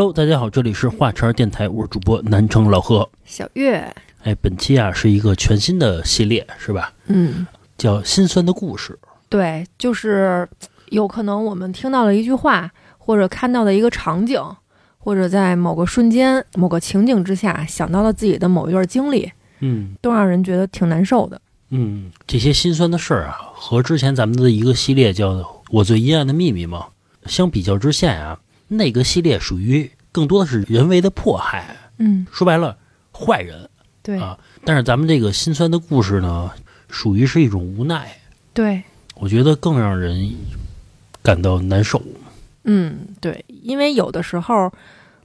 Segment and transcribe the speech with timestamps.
[0.00, 3.06] Hello，大家好，这里是华晨电台，我是主播南城老何。
[3.26, 6.90] 小月，哎，本期啊是一个全新的系列，是吧？
[7.08, 7.46] 嗯，
[7.76, 8.98] 叫心酸的故事。
[9.28, 10.48] 对，就是
[10.88, 14.42] 有可能我们听到了一句话，或者看到的一个场景，
[14.96, 21.38] 或者在某个瞬间、某个情景之下想到了自己的某一段经历，嗯都让人觉得挺难受的。
[21.68, 25.34] 嗯，这些心酸的事儿啊，和之前咱们的一个系列叫
[25.70, 26.86] 《我最阴暗的秘密》嘛，
[27.26, 32.76] 相比较之下啊，那个系列属于更多的是人为的迫害，嗯，说白了，
[33.12, 33.68] 坏人。
[34.02, 36.50] 对啊但是咱们这个心酸的故事呢，
[36.88, 38.16] 属于是一种无奈，
[38.54, 38.82] 对，
[39.14, 40.34] 我觉得更让人
[41.22, 42.02] 感到难受。
[42.64, 44.72] 嗯，对，因为有的时候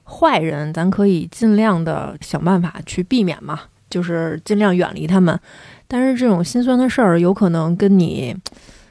[0.04, 5.38] 坏人咱可以尽量的想办法去避免嘛，就是尽量远离他们。
[5.88, 8.36] 但是这种心酸的事儿，有可能跟你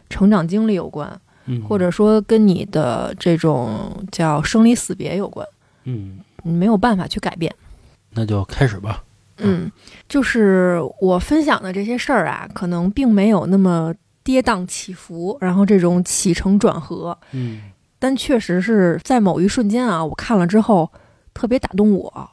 [0.10, 1.20] 成长经历有关。
[1.46, 5.48] 嗯，或者说跟你的这种叫生离死别有关，
[5.86, 7.54] 嗯，你没有办法去改变。
[8.12, 9.04] 那就开始吧。
[9.38, 9.72] 嗯，
[10.08, 17.62] 就是我分享的这些事儿啊，可能并没有那么跌宕起伏，然后这种起承转合，嗯。
[17.98, 20.90] 但确实是在某一瞬间啊，我看了之后
[21.34, 22.30] 特别打动我，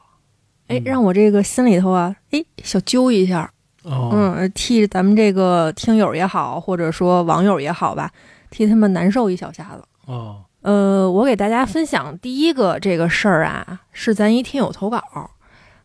[0.67, 0.83] 哎，嗯。
[0.83, 3.51] 让我这个心里头啊，哎，小揪一下，
[3.83, 8.11] 哦，嗯，替咱们这个听友也好，或者说网友也好吧，
[8.49, 9.83] 替他们难受一小下子。
[10.05, 15.29] 哦，呃，我给大家分享第一个这个事儿啊，是咱一听友投稿，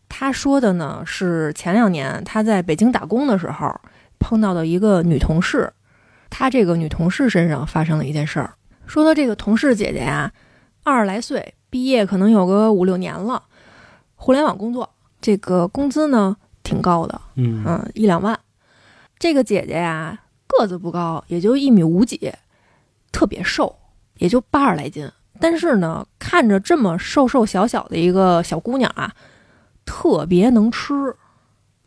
[0.07, 3.73] 他说的呢是前两年他在北京打工的时候
[4.19, 5.71] 碰到的一个女同事，
[6.29, 8.53] 他这个女同事身上发生了一件事儿，
[8.85, 10.31] 说的这个同事姐姐呀，
[10.83, 13.43] 二十来岁，毕业可能有个五六年了，
[14.15, 14.89] 互联网工作，
[15.21, 16.37] 这个工资呢？
[16.61, 18.39] 挺高的，嗯，一两万。
[19.17, 22.31] 这个姐姐呀，个子不高，也就一米五几，
[23.11, 23.75] 特别瘦，
[24.19, 25.11] 也就八十来斤。
[25.39, 29.11] 但是呢，看着这么瘦瘦小小的一个小姑娘啊，
[29.85, 30.93] 特别能吃，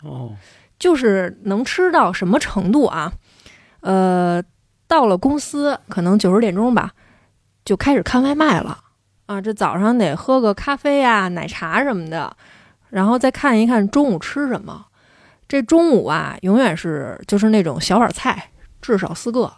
[0.02, 0.34] 哦，
[0.78, 3.12] 就是能吃到什么程度啊？
[3.80, 4.42] 呃，
[4.86, 6.92] 到了公司可能九十点钟吧，
[7.64, 8.78] 就开始看外卖了
[9.26, 9.40] 啊。
[9.40, 12.34] 这早上得喝个咖啡啊、奶茶什么的，
[12.88, 14.86] 然后再看一看中午吃什么。
[15.46, 18.50] 这中午啊，永远是就是那种小碗菜，
[18.80, 19.52] 至少四个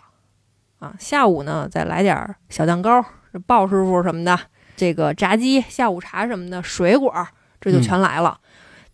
[0.84, 0.94] 啊。
[0.98, 4.38] 下午呢，再来点儿小蛋糕，这鲍师傅什么的，
[4.76, 7.12] 这个炸鸡、下午茶什么的，水果
[7.60, 8.38] 这就全来了。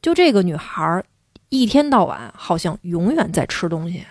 [0.01, 1.05] 就这个女孩儿，
[1.49, 4.05] 一天到晚好像永远在吃东西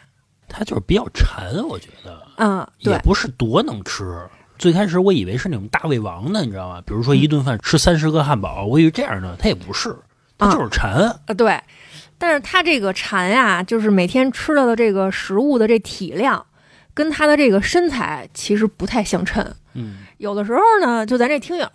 [0.47, 4.27] 她就是比较馋，我觉得嗯、对，也不是多能吃。
[4.57, 6.81] 最开始我以为是那种大胃王呢，你知道吗？
[6.85, 9.95] 比如说一顿饭吃三十个汉堡，我以为这样呢，他也不是，
[10.37, 10.91] 他就是馋。
[10.91, 11.57] 啊，对，
[12.17, 16.45] 但是他这个馋呀，就是每天吃到的这个食物的这体量，
[16.99, 19.41] 跟他的这个身材其实不太相称。
[19.73, 21.65] 嗯有的时候呢，就咱这听友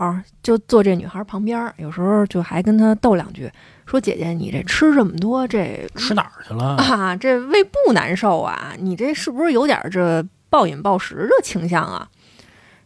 [0.43, 3.51] 就坐这女孩旁边儿，有时候就还跟她逗两句，
[3.87, 6.77] 说姐姐你这吃这么多，这 吃哪儿去了？
[6.77, 8.75] 啊这胃不难受啊？
[8.79, 12.07] 你这是不是有点儿这暴饮暴食的倾向啊？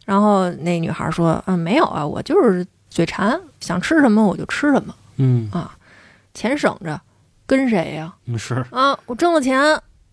[0.04, 4.94] 然后那女孩说，嗯，没有啊，我就是嘴馋，想吃什么我就吃什么。
[5.16, 5.74] 嗯啊
[6.34, 7.00] 钱省着，
[7.46, 8.96] 跟谁呀、嗯是，啊？
[9.06, 9.60] 我挣了钱，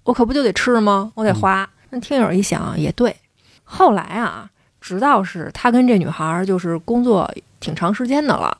[0.06, 1.12] 我可不就得吃吗？
[1.14, 1.69] 我得花。
[1.90, 3.16] 那听友一想也对。
[3.63, 8.57] 后来啊，直到是他跟这女孩儿就是工作挺长时间的了，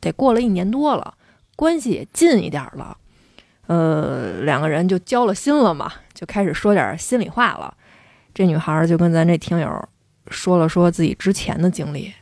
[0.00, 1.14] 得过了一年多了，
[1.54, 2.96] 关系也近一点儿了。
[3.66, 7.72] 呃，两个人就交了心了嘛，就开始说点心里话了。
[8.34, 9.88] 这女孩儿就跟咱这听友
[10.28, 12.12] 说了说自己之前的经历。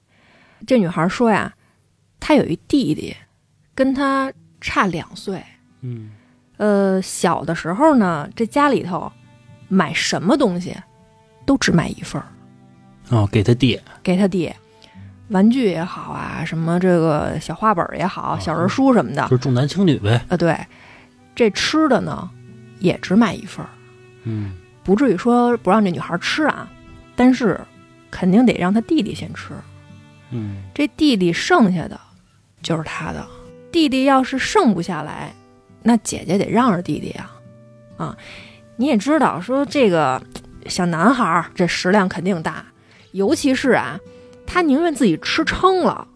[0.67, 1.55] 这女孩说呀，
[2.19, 3.17] 她有一弟弟，
[3.75, 5.43] 跟她差两岁。
[5.81, 6.11] 嗯
[6.59, 9.11] 呃，小的时候呢，这家里头
[9.71, 10.77] 买什么东西
[11.47, 12.27] 都只买一份儿，
[13.09, 14.53] 哦，给他弟，给他弟，
[15.29, 20.21] 玩具也好啊，什么这个小画本也好，啊小人书什么的，就是重男轻女呗。
[20.29, 20.59] 啊，对，
[21.35, 22.29] 这吃的呢
[22.81, 23.71] 也只买一份儿，
[24.25, 24.57] 嗯。
[24.83, 26.69] 不至于说不让这女孩吃啊，
[27.15, 27.61] 但是
[28.11, 29.53] 肯定得让他弟弟先吃，
[30.31, 30.63] 嗯。
[30.75, 32.01] 这弟弟剩下的
[32.63, 33.25] 就是他的，
[33.71, 35.33] 弟弟要是剩不下来，
[35.83, 37.31] 那姐姐得让着弟弟啊、
[37.99, 38.17] 啊，
[38.81, 40.23] 你也知道，说这个
[40.65, 42.65] 小男孩儿这食量肯定大，
[43.13, 44.01] 尤其是啊，
[44.47, 46.09] 他宁愿自己吃撑了，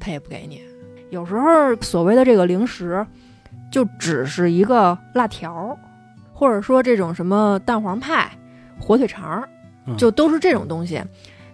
[0.00, 0.60] 他也不给你。
[1.10, 3.06] 有时候所谓的这个零食，
[3.70, 5.78] 就只是一个辣条儿，
[6.32, 8.28] 或者说这种什么蛋黄派、
[8.80, 9.48] 火腿肠
[9.96, 11.00] 就都是这种东西。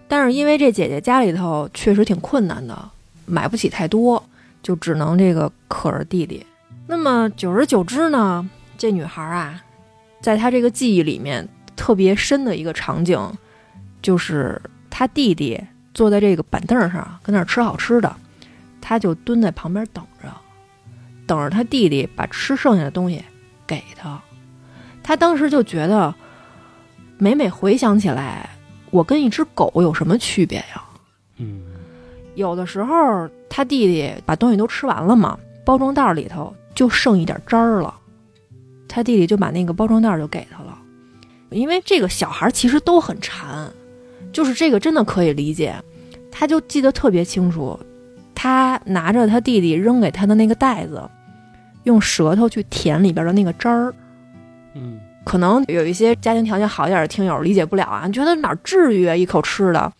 [0.07, 2.89] 但是因为这姐姐家里头确实挺困难的，
[3.27, 4.23] 买不起太多，
[4.63, 6.43] 就只能这个可着弟弟。
[6.87, 8.49] 那么久而久之呢，
[8.79, 9.61] 这女孩啊，
[10.21, 13.19] 在他这个记忆里面特别深的一个场景，
[14.01, 15.59] 就是他弟弟
[15.93, 18.15] 坐在这个板凳上跟那儿吃好吃的，
[18.81, 20.29] 他就蹲在旁边等着，
[21.25, 23.23] 等着他弟弟把吃剩下的东西
[23.65, 24.21] 给他。
[25.01, 26.13] 他当时就觉得，
[27.17, 28.49] 每每回想起来，
[28.91, 30.83] 我跟一只狗有什么区别呀？
[31.37, 31.63] 嗯
[32.35, 37.93] 有的时候他弟弟把东西都吃完了嘛，包装袋里头就剩一点汁儿了，
[38.89, 40.77] 他弟弟就把那个包装袋就给他了，
[41.51, 43.71] 因为这个小孩其实都很馋，
[44.33, 45.73] 就是这个真的可以理解，
[46.29, 47.79] 他就记得特别清楚，
[48.35, 51.01] 他拿着他弟弟扔给他的那个袋子，
[51.83, 53.93] 用舌头去舔里边的那个汁儿。
[54.73, 59.93] 嗯可能有一些家庭条件好一点的听友理解不了啊，你觉得哪儿至于啊一口吃的？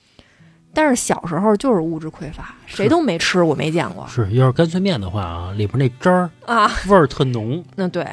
[0.73, 6.71] 但是小时候就是物质匮乏，谁都没吃，我没见过是，要是干脆面的话啊，里边那汁儿啊。
[6.87, 7.63] 味儿特浓。
[7.75, 8.07] 那对，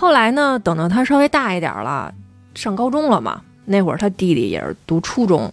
[0.00, 2.14] 后来呢，等到他稍微大一点了，
[2.54, 5.52] 上高中了嘛，那会儿他弟弟也是读初中，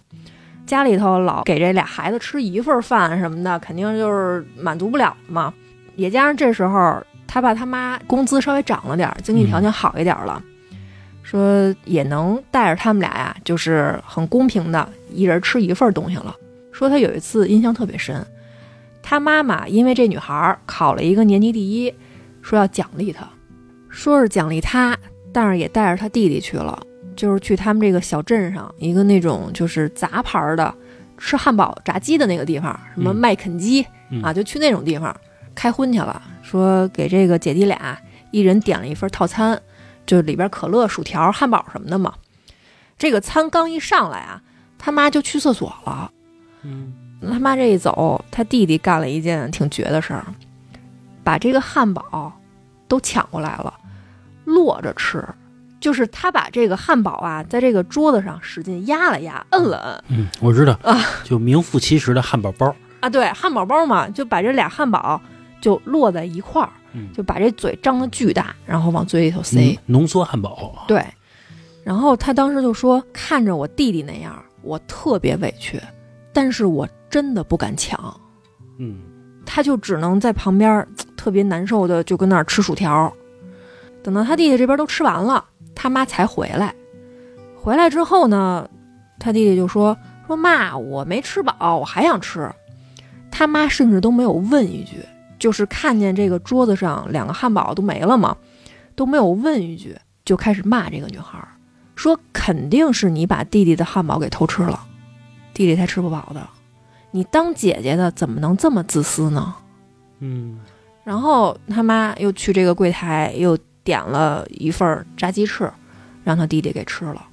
[0.64, 5.52] 家里头老给这俩孩子吃一份饭什么的，肯定就是满足不了嘛。
[5.96, 10.40] 也加上这时候他爸他妈工资稍微涨了点儿，经济条件好一点了，
[11.24, 16.32] 说也能带着他们俩呀，就是很公平的，一人吃一份东西了。
[16.70, 18.24] 说他有一次印象特别深，
[19.02, 21.92] 他妈妈因为这女孩考了一个年级第一，
[22.42, 23.28] 说要奖励她，
[23.96, 24.94] 说是奖励他，
[25.32, 26.78] 但是也带着他弟弟去了，
[27.16, 30.72] 就是去他们这个小镇上一个那种就是杂牌儿的
[31.16, 35.16] 吃汉堡、炸鸡的那个地方，什么嗯麦肯基、嗯啊，就去那种地方
[35.54, 36.22] 开荤去了。
[36.42, 37.98] 说给这个姐弟俩
[38.32, 39.58] 一人点了一份套餐，
[40.04, 42.12] 就里边可乐、薯条、汉堡什么的嘛。
[42.98, 44.42] 这个餐刚一上来啊，
[44.78, 46.12] 他妈就去厕所了。
[46.62, 46.92] 嗯
[47.32, 50.26] 他妈这一走，他弟弟干了一件挺绝的事儿，
[51.24, 52.30] 把这个汉堡
[52.86, 53.72] 都抢过来了，
[54.46, 55.22] 摞着吃。
[55.78, 62.74] 就是他把这个汉堡啊，在这个桌子上使劲压了压，摁了摁嗯，我知道啊，就名副其实的汉堡包。
[63.00, 65.20] 啊，对，汉堡包嘛，就把这俩汉堡
[65.60, 69.60] 就摞在一块儿，嗯，就把这嘴张得巨大，然后往嘴里头塞。
[69.60, 70.84] 嗯浓缩汉堡。
[70.88, 71.04] 对，
[71.84, 75.80] 然后他当时就说，看着我弟弟那样，我特别委屈，
[76.32, 78.18] 但是我真的不敢抢。
[78.78, 78.98] 嗯
[79.44, 80.84] 他就只能在旁边
[81.16, 83.12] 特别难受的就跟那儿吃薯条。
[84.06, 85.44] 等到他弟弟这边都吃完了，
[85.74, 86.72] 他妈才回来。
[87.56, 88.70] 回来之后呢，
[89.18, 89.98] 他弟弟就说
[90.28, 92.48] ：“说妈，我没吃饱，我还想吃。”
[93.32, 95.04] 他妈甚至都没有问一句，
[95.40, 98.36] 就是看见这个桌子上两个汉堡都没了嘛，
[98.94, 101.48] 都没有问一句，就开始骂这个女孩儿，
[101.96, 104.86] 说肯定是你把弟弟的汉堡给偷吃了，
[105.52, 106.48] 弟弟才吃不饱的。
[107.10, 109.52] 你当姐姐的怎么能这么自私呢？
[110.20, 110.60] 嗯
[111.02, 115.70] 然后他妈又去这个柜台又点了一份炸鸡翅，
[116.24, 117.24] 让他弟弟给吃了。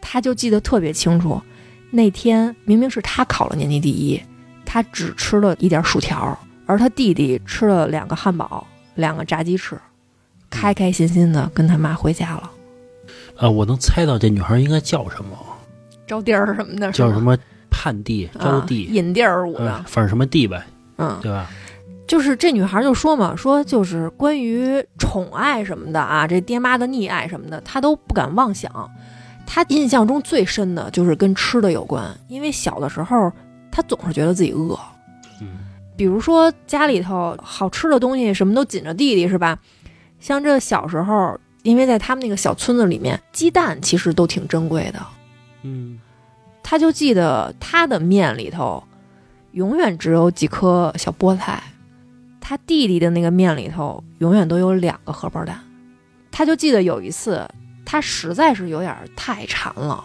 [0.00, 1.40] 他就记得特别清楚，
[1.90, 4.20] 那天明明是他考了年级第一，
[4.66, 8.64] 他只吃了一点薯条，而他弟弟吃了两个汉堡、
[8.94, 9.76] 两个炸鸡翅，
[10.50, 12.50] 开开心心的跟他妈回家了。
[13.38, 15.36] 啊，我能猜到这女孩应该叫什么，
[16.06, 17.36] 招娣儿什么的，叫什么
[17.70, 18.66] 盼娣、招啊？
[18.68, 20.62] 娣，引娣儿舞嗯，的，反正什么娣呗，
[20.98, 21.50] 嗯，对吧？
[22.06, 28.90] 就是这女孩就说嘛，说就是关于宠爱什么的啊，这爹妈的溺爱什么的，她都不敢妄想。
[29.46, 33.32] 她印象中最深的就是跟吃的有关，因为小的时候
[33.70, 34.78] 她总是觉得自己饿，
[35.40, 35.48] 嗯
[35.96, 39.58] 比如说家里头好吃的东西什么都紧着弟弟是吧？
[40.20, 45.00] 像这小时候，因为在他们那个小村子里面，鸡蛋其实都挺珍贵的。
[45.62, 45.98] 嗯
[46.62, 48.82] 他就记得她的面里头
[49.52, 51.62] 永远只有几颗小菠菜，
[52.48, 55.58] 他弟弟的那个面里头永远都有两个荷包蛋。
[56.30, 57.44] 他就记得有一次，
[57.84, 60.04] 他实在是有点太馋了，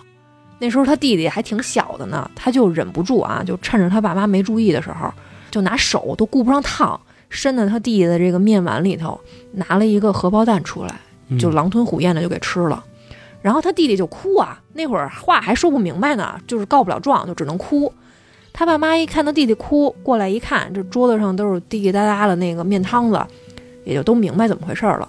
[0.58, 5.14] 那时候他弟弟还挺小的呢，他就忍不住啊，就趁着他爸妈没注意的时候，
[5.52, 9.22] 就拿手都顾不上烫，伸到他弟弟的这个面碗里头，
[9.52, 11.00] 拿了一个荷包蛋出来。
[11.28, 12.84] 嗯，就狼吞虎咽的就给吃了。
[13.44, 17.94] 然后他弟弟就哭啊，那会儿话还说不明白呢，就是告不了状，就只能哭。
[18.54, 23.20] 他爸妈一看他弟弟哭，过来一看，这桌子上都是滴滴答答的那个面汤子，
[23.86, 25.08] 也就都明白怎么回事了。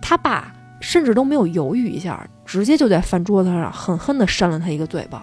[0.00, 5.22] 他爸甚至都没有犹豫一下，直接就在饭桌子上狠狠地扇了他一个嘴巴，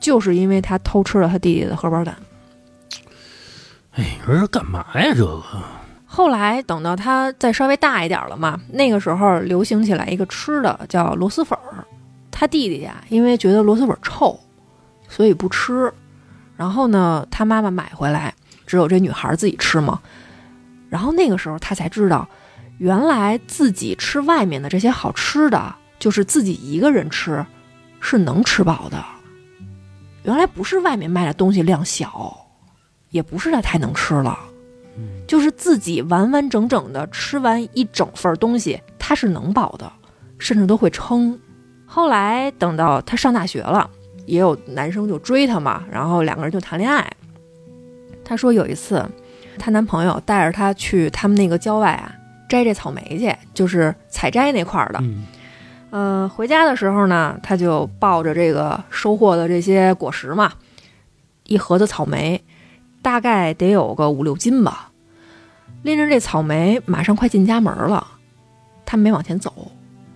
[0.00, 2.14] 就是因为他偷吃了他弟弟的荷包蛋。
[3.92, 5.14] 哎，你说这干嘛呀？
[5.14, 5.42] 这个，
[6.04, 11.84] 后来等到他再稍微大一点了嘛，那个时候流行起来一个吃的叫螺蛳粉儿。
[12.30, 14.38] 他弟弟呀，因为觉得螺蛳粉臭，
[15.08, 15.90] 所以不吃。
[16.56, 18.34] 然后呢，他妈妈买回来，
[18.66, 20.00] 只有这女孩自己吃嘛。
[20.88, 22.28] 然后那个时候他才知道，
[22.78, 27.44] 原来自己吃外面的这些好吃的，就是自己一个人吃，
[28.00, 29.04] 是能吃饱的。
[30.22, 32.46] 原来不是外面卖的东西量小，
[33.10, 34.38] 也不是他太能吃了，
[35.26, 39.92] 就是自己完完整整的吃完一整份东西，他是能饱的，
[40.38, 41.38] 甚至都会撑。
[41.84, 43.90] 后来等到他上大学了，
[44.26, 47.10] 也有男生就追她嘛，然后两个人就谈恋爱。
[48.24, 49.04] 她说有一次，
[49.58, 52.14] 她男朋友带着她去他们那个郊外啊
[52.48, 54.98] 摘这草莓去，就是采摘那块儿的。
[55.02, 55.26] 嗯
[55.90, 60.52] 呃，回家的时候呢，她就抱着这个收获的这些果实嘛，
[61.46, 62.42] 一盒子草莓，
[63.00, 64.90] 大概得有个五六斤吧。
[65.82, 68.06] 拎着这草莓，马上快进家门了，
[68.84, 69.70] 她没往前走，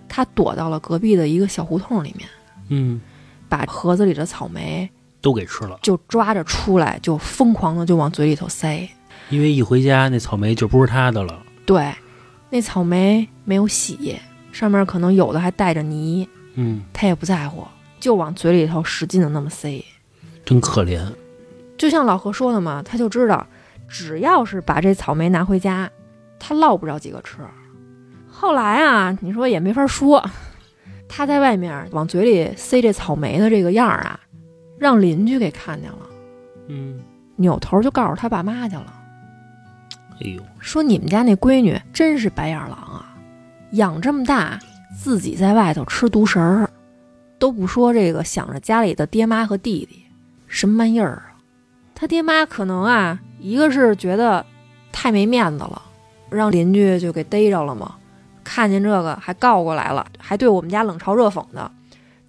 [0.09, 2.29] 他躲到了隔壁的一个小胡同里面，
[2.71, 3.01] 嗯，
[3.49, 4.89] 把盒子里的草莓
[5.21, 8.89] 都给吃了，就抓着出来，就疯狂的就往嘴里头塞。
[9.31, 11.43] 因为一回家那草莓就不是他的了。
[11.67, 11.93] 对，
[12.51, 14.19] 那草莓没有洗，
[14.53, 17.67] 上面可能有的还带着泥，嗯，他也不在乎，
[18.01, 19.85] 就往嘴里头使劲的那么塞。
[20.45, 21.07] 真可怜。
[21.77, 23.47] 就像老何说的嘛，他就知道，
[23.87, 25.91] 只要是把这草莓拿回家，
[26.39, 27.37] 他落不着几个吃。
[28.31, 30.25] 后来啊，你说也没法说，
[31.09, 34.21] 他在外面往嘴里塞这草莓的这个样儿啊，
[34.79, 35.99] 让邻居给看见了，
[36.69, 37.01] 嗯，
[37.37, 38.93] 扭头就告诉他爸妈去了，
[40.21, 43.17] 哎呦，说你们家那闺女真是白眼狼啊，
[43.73, 44.59] 养这么大
[44.97, 46.69] 自己在外头吃独食儿，
[47.39, 50.05] 都不说这个想着家里的爹妈和弟弟，
[50.47, 51.35] 什么玩意儿啊？
[51.95, 54.45] 他爹妈可能啊，一个是觉得
[54.93, 55.83] 太没面子了，
[56.31, 57.97] 让邻居就给逮着了嘛，
[58.49, 61.71] 看见这个还告过来了，还对我们家冷嘲热讽的。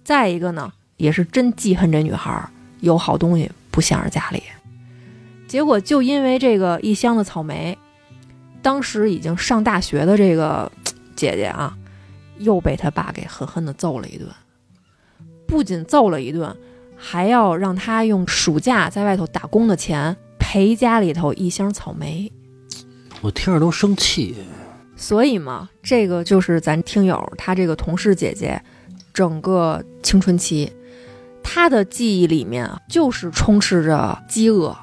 [0.04, 2.46] 再一个呢，也是真记恨这女孩
[2.80, 4.42] 有好东西不想着家里。
[5.48, 7.78] 结果就因为这个一箱子草莓，
[8.60, 10.70] 当时已经上大学的这个
[11.16, 11.74] 姐姐啊，
[12.38, 14.28] 又被他爸给狠狠的揍了一顿。
[15.48, 16.54] 不仅揍了一顿，
[16.96, 22.30] 还要让他用暑假在外头打工的钱赔家里头一箱草莓。
[23.22, 24.36] 我听着都生气。
[25.00, 28.62] 所以嘛，这个就是咱听友他这个同事姐姐
[29.14, 30.70] 整个青春期，
[31.42, 34.76] 她的记忆里面啊，就是充斥着饥饿、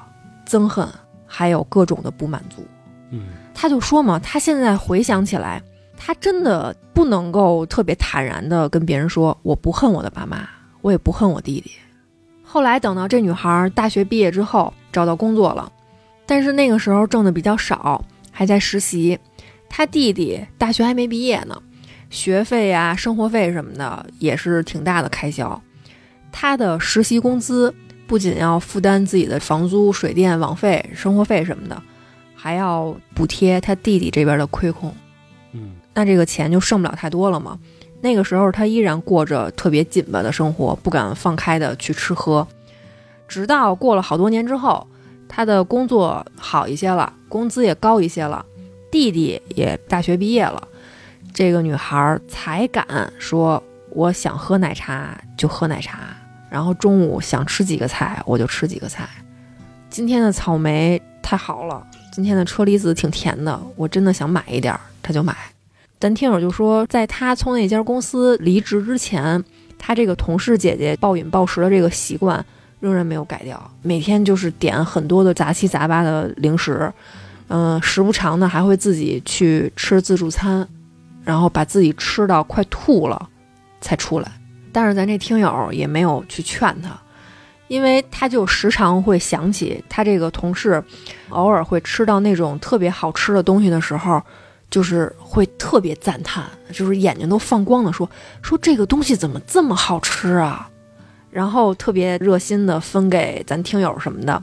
[0.44, 0.88] 憎恨，
[1.24, 2.66] 还有各种的不满足。
[3.10, 5.62] 嗯，他就说嘛，他现在回想起来，
[5.96, 10.48] 他真的不能够特别坦然的跟别人说，我不恨我的爸妈，
[10.80, 11.70] 我也不恨我弟弟。
[12.42, 15.70] 后来等到这女孩大学毕业之后，找到工作了，
[16.26, 19.16] 但是那个时候挣的比较少，还在实习。
[19.68, 21.60] 他弟弟大学还没毕业呢，
[22.10, 25.60] 学费呀、生活费什么的也是挺大的开销。
[26.32, 27.74] 他的实习工资
[28.06, 31.82] 不仅要负担自己的房租、水电、网费、生活费什么的，
[32.34, 34.94] 还要补贴他弟弟这边的亏空。
[35.52, 37.58] 嗯，那这个钱就剩不了太多了嘛。
[38.00, 42.46] 那个时候他依然过着特别紧巴的生活，不敢放开的去吃喝。
[43.26, 44.86] 直到过了好多年之后，
[45.28, 48.44] 他的工作好一些了，工资也高一些了，
[48.90, 50.66] 弟弟也大学毕业了，
[51.34, 52.86] 这个女孩才敢
[53.18, 55.98] 说我想喝奶茶就喝奶茶，
[56.50, 59.08] 然后中午想吃几个菜我就吃几个菜。
[59.90, 65.34] 今天的草莓太好了，今天的车厘子挺甜的，我真的想买一点儿，他就买。
[66.00, 69.42] 咱听友就说，在她从那家公司离职之前，
[69.78, 72.44] 她这个同事姐姐暴饮暴食的这个习惯
[72.80, 76.92] 仍然没有改掉，每天就是点很多的杂七杂八的零食，
[77.48, 80.66] 嗯、时不常的还会自己去吃自助餐，
[81.24, 83.28] 然后把自己吃到快吐了
[83.80, 84.30] 才出来。
[84.72, 86.90] 但是咱这听友也没有去劝他，
[87.68, 90.82] 因为他就时常会想起他这个同事，
[91.30, 94.22] 偶尔会吃到那种特别好吃的东西的时候，
[94.70, 98.08] 就是会特别赞叹，就是眼睛都放光的说
[98.42, 100.68] 说这个东西怎么这么好吃啊，
[101.30, 104.42] 然后特别热心的分给咱听友什么的。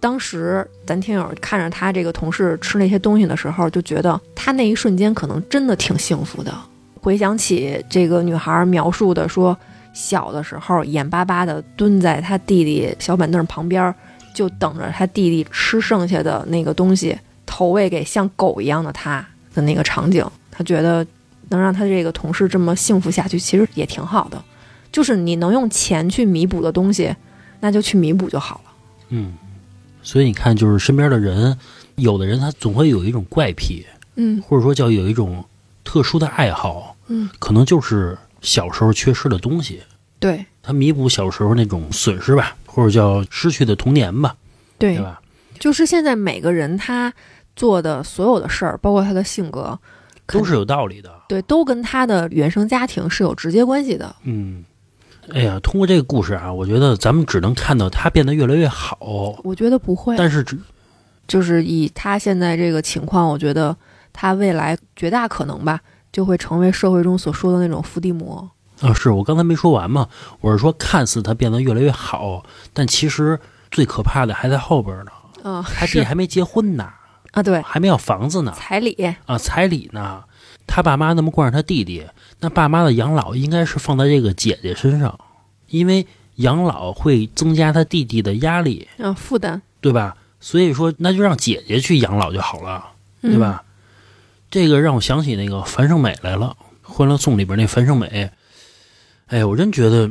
[0.00, 6.52] 当时咱听友看着他这个同事吃那些东西的时候，就觉得他那一瞬间可能真的挺幸福的。
[7.00, 9.56] 回想起这个女孩描述的说，
[9.92, 13.94] 小的时候眼巴巴的蹲在他弟弟小板凳旁边，
[14.34, 21.06] 就等着他弟弟吃剩下的那个东西投喂给像狗一样的他的那个场景，他觉得
[21.48, 24.42] 能让他这个同事这么幸福下去，其实也挺好的。
[24.92, 27.14] 就是你能用钱去弥补的东西，
[27.60, 28.70] 那就去弥补就好了。
[29.08, 29.34] 嗯，
[30.02, 31.56] 所以你看，就是身边的人，
[31.96, 33.84] 有的人他总会有一种怪癖，
[34.16, 35.44] 嗯或者说叫有一种
[35.84, 39.82] 特殊的爱好，嗯，可能就是小时候缺失的东西，
[40.18, 44.34] 对他弥补小时候那种损失吧，或者叫失去的童年吧，
[44.78, 45.20] 对对吧？
[45.58, 47.12] 就是现在每个人他
[47.54, 49.78] 做的所有的事儿，包括他的性格，
[50.26, 51.12] 都是有道理的。
[51.28, 54.16] 对，都跟他的原生家庭是有直接关系的。
[54.22, 54.64] 嗯，
[55.32, 58.98] 哎呀，通过这个故事啊，我觉得咱们只能看到他变得越来越好，
[59.44, 60.58] 我觉得不会，但是只
[61.28, 63.76] 就是以他现在这个情况，我觉得
[64.12, 65.80] 他未来绝大可能吧，
[66.12, 68.50] 就会成为社会中所说的那种伏地魔。
[68.80, 70.08] 啊，是我刚才没说完嘛？
[70.40, 73.38] 我是说，看似他变得越来越好，但其实
[73.70, 75.12] 最可怕的还在后边呢。
[75.44, 76.88] 嗯，他弟是还没结婚呢，
[77.32, 80.24] 啊，对，还没要房子呢，彩礼，啊，彩礼呢？
[80.66, 82.06] 他爸妈那么惯着他弟弟，
[82.40, 85.18] 那爸妈的养老应该是放在这个姐姐身上，
[85.68, 86.06] 因为
[86.36, 90.16] 养老会增加他弟弟的压力，嗯，负担，对吧？
[90.40, 92.82] 所以说，那就让姐姐去养老就好了，
[93.20, 93.38] 嗯对？
[93.38, 93.62] 吧？
[94.50, 96.56] 这个让我想起那个樊胜美来了，
[96.90, 98.30] 《欢乐颂》里边那樊胜美。
[99.26, 100.10] 哎呀，我真觉得，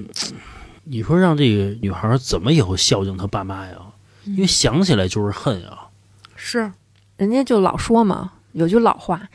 [0.83, 3.75] 你说让这个女孩怎么以后孝敬她爸妈呀？
[4.25, 5.89] 因为想起来就是恨啊。
[6.35, 6.71] 是，
[7.17, 9.27] 人家就老说嘛，有句老话，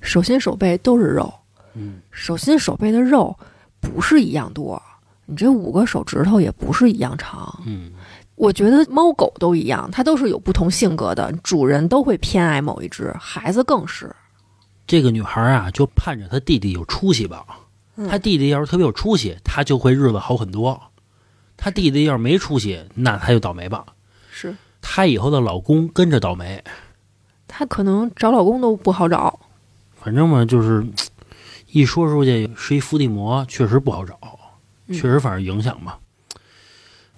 [0.00, 1.32] 手心手背都是肉，
[1.74, 3.36] 嗯，手心手背的肉
[3.80, 4.80] 不是一样多，
[5.26, 7.60] 你这五个手指头也不是一样长。
[7.66, 7.92] 嗯，
[8.36, 14.14] 我觉得猫狗都一样，它都是有不同性格的，主人都会偏爱某一只，孩子更是。
[14.86, 17.44] 这个女孩啊，就盼着她弟弟有出息吧。
[17.96, 20.80] 嗯她弟弟要是特别有出息，她就会日子好很多。
[21.56, 23.86] 她弟弟要是没出息，那她就倒霉吧。
[24.30, 26.62] 是，她以后的老公跟着倒霉。
[27.46, 29.38] 她可能找老公都不好找。
[29.94, 30.84] 反正嘛，就是
[31.74, 34.16] 一说出去是一伏地魔，确实不好找，
[34.86, 35.98] 嗯确实反正影响吧。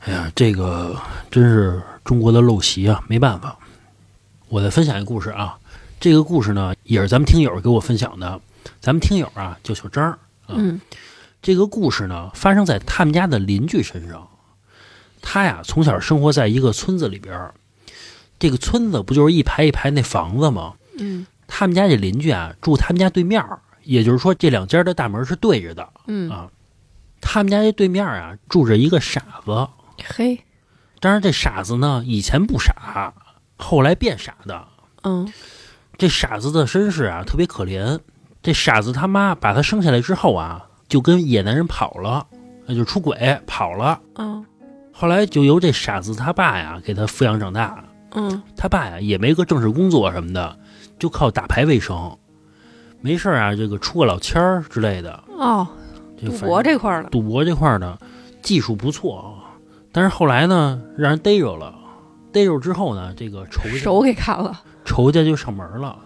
[0.01, 0.99] 哎呀，这个
[1.31, 3.59] 真是中国的陋习啊，没办法。
[4.49, 5.59] 我再分享一个故事啊，
[6.01, 8.41] 这个故事呢也是咱们听友给我分享的。
[8.81, 10.11] 咱们听友啊叫小张
[10.47, 10.81] 啊，嗯
[11.43, 14.27] 这个故事呢发生在他们家的邻居身上。
[15.21, 17.53] 他呀从小生活在一个村子里边，
[18.39, 20.73] 这个村子不就是一排一排那房子吗？
[20.99, 25.89] 嗯他们家这邻居啊住他们家对面儿，也就是说这两家的大门是对着的。
[26.07, 26.51] 嗯，啊
[27.21, 29.67] 他们家这对面啊住着一个傻子，
[30.05, 30.39] 嘿，
[31.01, 33.15] 当然这傻子呢以前不傻，
[33.57, 34.69] 后来变傻的。
[35.03, 35.33] 嗯
[35.99, 37.99] 这傻子的身世啊特别可怜，
[38.43, 42.27] 这傻子他妈把他生下来之后啊就跟野男人跑了，
[42.67, 43.99] 那就出轨跑了。
[44.17, 44.45] 嗯
[44.93, 50.59] 后来就由这傻子他爸呀给他抚养长大，嗯他爸呀也没个正式工作什么的，
[50.99, 52.19] 就靠打牌为生。
[53.07, 55.65] 没事儿啊，这个出个老千儿之类的，哦，
[56.19, 57.97] 赌博这块儿的，赌博这块儿的，
[58.43, 59.55] 技术不错啊，
[59.93, 61.73] 但是后来呢，让人逮着了，
[62.33, 64.61] 逮着之后呢，这个仇家手给砍了。
[64.85, 65.97] 仇家就上门了，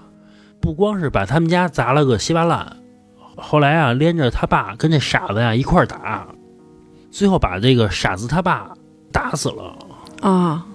[0.60, 2.76] 不光是把他们家砸了个稀巴烂，
[3.34, 6.28] 后来啊，连着他爸跟这傻子呀一块儿打，
[7.10, 8.70] 最后把这个傻子他爸
[9.10, 9.74] 打死了。
[10.20, 10.66] 啊，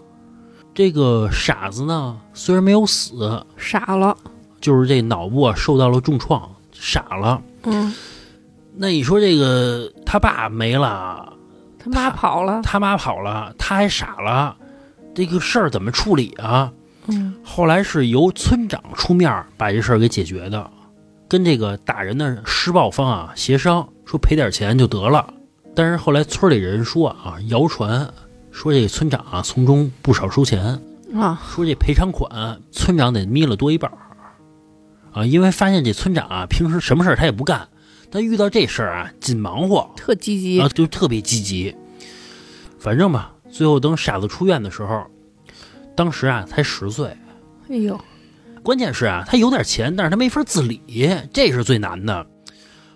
[0.74, 4.18] 这个傻子呢，虽然没有死，傻了。
[4.66, 7.40] 就是这脑部啊受到了重创，傻了。
[7.66, 7.94] 嗯，
[8.76, 11.34] 那你说这个他爸没了，
[11.78, 12.64] 他妈跑了。
[12.64, 14.58] 他妈跑了，他还傻了，
[15.14, 16.72] 这个事儿怎么处理啊？
[17.06, 20.68] 嗯后来是由村长出面把这事儿给解决的，
[21.30, 25.32] 跟这个打人的施暴方啊协商，说赔点钱就得了。
[25.76, 28.10] 但是后来村里人说啊，谣传
[28.50, 30.82] 说这村长啊从中不少收钱，
[31.14, 33.98] 啊，说这赔偿款村长得眯了多一半儿
[35.16, 37.68] 啊，因为发现这村长啊平时什么事儿他也不干，
[38.12, 40.68] 但遇到这事儿啊紧忙活，特积极啊，。
[40.68, 41.74] 就特别积极。
[42.78, 45.06] 反正吧，最后等傻子出院的时候，
[45.96, 47.16] 当时啊才十岁。
[47.70, 48.00] 哎呦，
[48.62, 52.28] 关键是啊，他有点钱，但是他没法自理，这是最难的。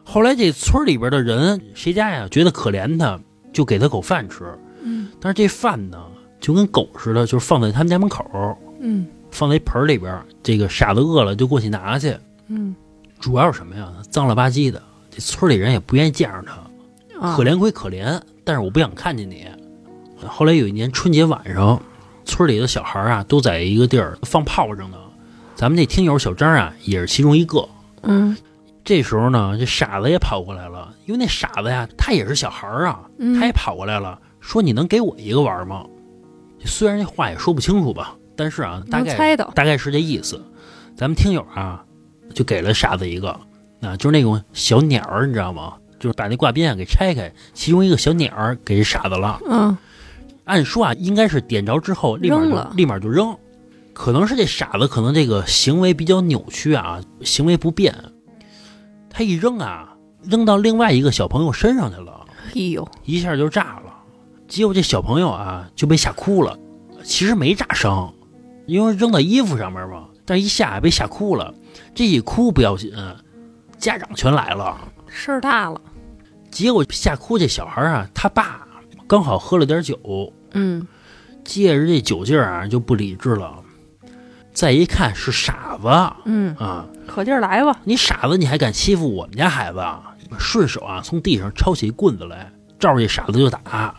[0.03, 3.19] 后来这村里边的人，谁家呀觉得可怜他，
[3.53, 4.43] 就给他口饭吃。
[4.83, 5.97] 嗯但是这饭呢，
[6.39, 8.25] 就跟狗似的，就是放在他们家门口，
[8.81, 10.21] 嗯放在一盆里边。
[10.41, 12.17] 这个傻子饿了就过去拿去。
[12.47, 12.75] 嗯
[13.19, 13.91] 主要是什么呀？
[14.09, 16.53] 脏了吧唧的，这村里人也不愿意见着他。
[17.19, 19.45] 啊，可怜归可怜，但是我不想看见你。
[20.25, 21.81] 后来有一年春节晚上，
[22.23, 24.97] 村里的小孩啊都在一个地儿放炮仗呢。
[25.55, 27.67] 咱们那听友小张啊也是其中一个。
[28.03, 28.35] 嗯
[28.85, 35.85] 这时候呢，这傻子也跑过来了，因为那傻子呀，他也是小孩儿啊，嗯，他也跑过来了，说：“你能给我一个玩吗？”
[36.65, 39.51] 虽然这话也说不清楚吧，但是啊，大概猜到。
[39.53, 40.41] 大概是这意思。
[40.95, 41.83] 咱们听友啊，
[42.33, 43.37] 就给了傻子一个，
[43.81, 45.73] 啊，就是那种小鸟儿，你知道吗？
[45.99, 49.41] 就是把那挂鞭啊给拆开，其中一个小鸟儿给傻子了。
[49.45, 49.77] 嗯
[50.45, 53.37] 按说啊，应该是点着之后立马就扔了立马就扔，
[53.93, 57.93] 可能是这傻子可能这个行为比较扭曲啊，行为不便，
[59.09, 63.93] 他一扔啊，扔到另外一个小朋友身上去了，哎呦，一下就炸了。
[64.47, 66.57] 结果这小朋友啊就被吓哭了，
[67.03, 68.11] 其实没炸伤，
[68.69, 71.53] 因为扔到衣服上面嘛，但一下被吓哭了。
[71.93, 72.93] 这一哭不要紧，
[73.77, 74.77] 家长全来了。
[75.07, 75.81] 事儿大了。
[76.51, 78.65] 结果吓哭这小孩啊，他爸
[79.07, 80.87] 刚好喝了点酒，嗯
[81.43, 83.63] 借着这酒劲儿啊就不理智了，
[84.53, 85.87] 再一看是傻子
[86.25, 86.85] 嗯，啊！
[87.07, 87.79] 可劲儿来吧。
[87.83, 90.15] 你傻子，你还敢欺负我们家孩子啊？
[90.37, 93.95] 顺手啊，从地上抄起一棍子来，照着这傻子就打。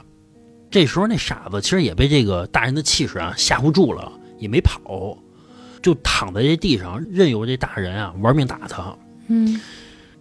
[0.71, 5.17] 这时候那傻子其实也被这个大人的气势啊吓唬住了，也没跑，
[5.81, 8.93] 就躺在这地上，任由这大人啊玩命打他。
[9.29, 9.61] 嗯。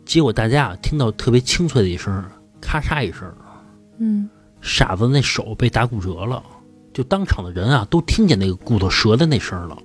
[0.06, 2.24] 结果大家啊听到特别清脆的一声
[2.62, 3.34] 咔嚓一声，
[3.98, 4.30] 嗯。
[4.62, 6.44] 傻子那手被打骨折了，
[6.94, 9.78] 就当场的人啊都听见那个骨头折的那声了。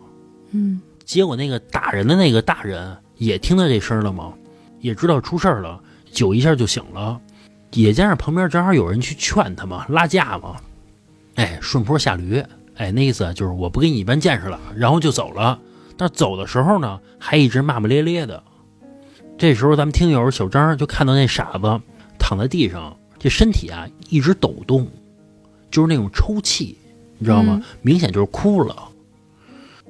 [0.51, 0.81] 嗯。
[1.05, 4.33] 结果那个打人的那个大人也听到这声了嘛，
[4.81, 7.21] 也知道出事儿了，酒一下就醒了，
[7.73, 10.57] 也加上旁边正好有人去劝他嘛，拉架嘛，
[11.35, 12.43] 哎，顺坡下驴，
[12.77, 15.59] 哎，那意思就是我不跟你一般见识了，然后就走了。
[15.97, 18.43] 但是走的时候呢，还一直骂骂咧咧的。
[19.39, 21.81] 这时候咱们听友小张就看到那傻子
[22.19, 24.89] 躺在地上，这身体啊一直抖动，
[25.71, 26.77] 就是那种抽泣，
[27.19, 27.63] 你知道吗？
[27.83, 28.77] 明显就是哭了。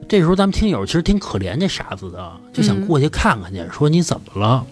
[0.07, 4.67] 这时候咱们听友其实挺可怜这傻子的，就想过去看看去，说你怎么了？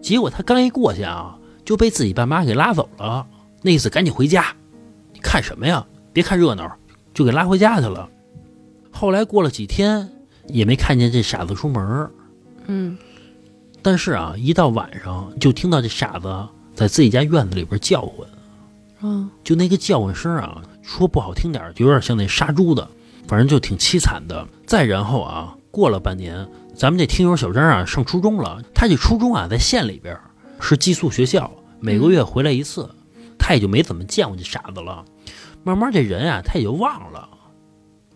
[0.00, 3.24] 结果他刚一过去啊，就被自己爸妈给拉走了，
[3.60, 4.46] 那意思赶紧回家，
[5.12, 5.86] 你看什么呀？
[6.12, 6.76] 别看热闹，
[7.14, 8.08] 就给拉回家去了。
[8.90, 10.10] 后来过了几天，
[10.48, 12.10] 也没看见这傻子出门儿，
[12.66, 12.96] 嗯
[13.80, 18.28] 但是啊，一到晚上就听到这傻子在自己家院子里边叫唤，
[19.00, 22.88] 嗯就那个叫唤声啊，说不好听点儿，就有点像那杀猪的，
[23.26, 24.46] 反正就挺凄惨的。
[24.66, 30.20] 再然后啊，过了半年，咱们这听友小张啊上初中了，他这初中啊在县里边儿
[30.60, 32.88] 是寄宿学校，每个月回来一次，
[33.36, 35.04] 他也就没怎么见过这傻子了。
[35.64, 37.28] 慢慢这人啊，他也就忘了。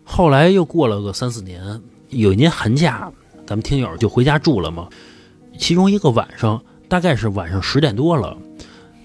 [0.03, 3.11] 后来又过了个三四年，有一年寒假，
[3.45, 4.87] 咱们听友就回家住了嘛。
[5.57, 8.37] 其中一个晚上，大概是晚上十点多了，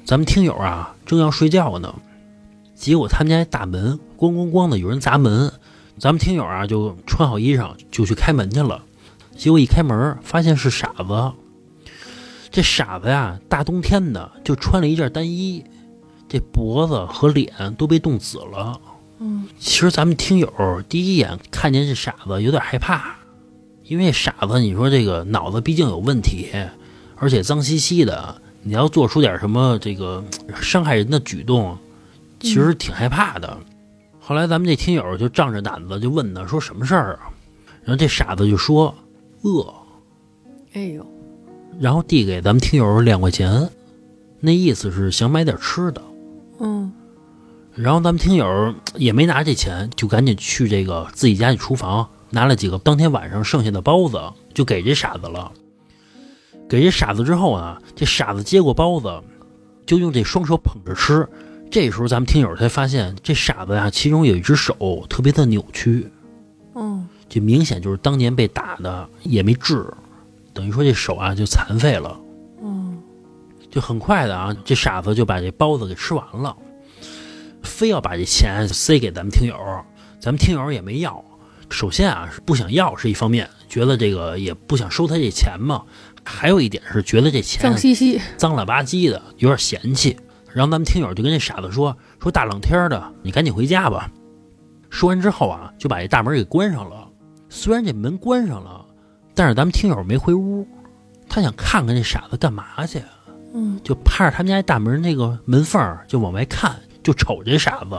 [0.05, 1.95] 咱们听友啊正要睡觉呢，
[2.75, 5.53] 结果他们家大门咣咣咣的有人砸门，
[5.99, 8.83] 咱们听友啊就穿好衣裳就去开门去了，
[9.37, 11.33] 结果一开门发现是傻子，
[12.51, 15.65] 这傻子呀大冬天的就穿了一件单衣，
[16.33, 18.81] 这脖子和脸都被冻紫了。
[19.19, 20.51] 嗯其实咱们听友
[20.89, 23.17] 第一眼看见这傻子有点害怕，
[23.85, 26.49] 因为傻子你说这个脑子毕竟有问题，
[27.17, 30.25] 而且脏兮兮的，你要做出点什么这个
[30.59, 31.77] 伤害人的举动，
[32.41, 33.59] 其实挺害怕的。
[34.19, 37.29] 后来咱们这听友就仗着胆子就问他说什么事儿啊，
[37.85, 38.95] 然后这傻子就说
[39.43, 39.75] 饿，
[40.73, 41.07] 哎呦，
[41.79, 43.69] 然后递给咱们听友两块钱，
[44.41, 46.03] 那意思是想买点吃的。
[46.63, 46.91] 嗯
[47.75, 54.21] 然后咱们听友也没拿这钱，就赶紧去这个自己家的厨房拿了几个当天晚上剩下的包子，
[54.55, 55.53] 就给这傻子了。
[56.69, 59.23] 给这傻子之后啊，这傻子接过包子，
[59.85, 61.29] 就用这双手捧着吃。
[61.71, 66.11] 这时候咱们听友才发现，这傻子呀、其中有一只手特别的扭曲，
[66.75, 69.87] 嗯这明显就是当年被打的，也没治，
[70.53, 72.21] 等于说这手啊就残废了。
[73.73, 76.55] 嗯就很快的啊，这傻子就把这包子给吃完了，
[77.63, 79.57] 非要把这钱塞给咱们听友，
[80.21, 81.25] 咱们听友也没要。
[81.71, 85.83] 首先啊是不想要是一方面，觉得这个也不想收他这钱嘛，
[86.23, 88.21] 还有一点是觉得这钱脏兮兮。
[88.37, 90.15] 脏了吧唧的，有点嫌弃。
[90.53, 94.11] 然后咱们听友就跟这傻子说：“说大冷天的，你赶紧回家吧。”
[94.91, 97.09] 说完之后啊，就把这大门给关上了。
[97.49, 98.85] 虽然这门关上了，
[99.35, 100.69] 但是咱们听友没回屋，
[101.27, 103.03] 他想看看这傻子干嘛去。
[103.55, 107.99] 嗯就趴着他们家大门那个门缝儿就往外看，就瞅这傻子。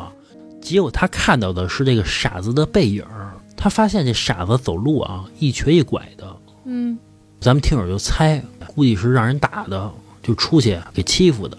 [0.62, 3.06] 结果他看到的是这个傻子的背影，
[3.56, 6.36] 他发现这傻子走路啊一瘸一拐的。
[6.66, 6.98] 嗯
[7.39, 11.58] 咱们听友就猜，估计是让人打的，就出去给欺负的。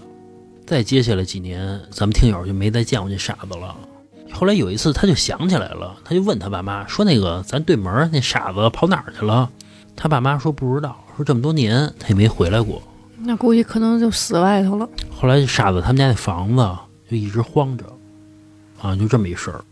[0.66, 3.76] 再接下来几年，咱们听友就没再见过这傻子了。
[4.32, 9.50] 后来有一次，他就想起来了，他就问他爸妈说：“那个咱对门那傻子跑哪儿去了？”
[9.94, 12.82] 他爸妈说不知道，说这么多年他也没回来过。
[13.24, 14.88] 那估计可能就死外头了。
[15.10, 16.76] 后来这傻子他们家那房子
[17.10, 17.84] 就一直荒着，
[18.80, 19.64] 啊，就这么一事儿。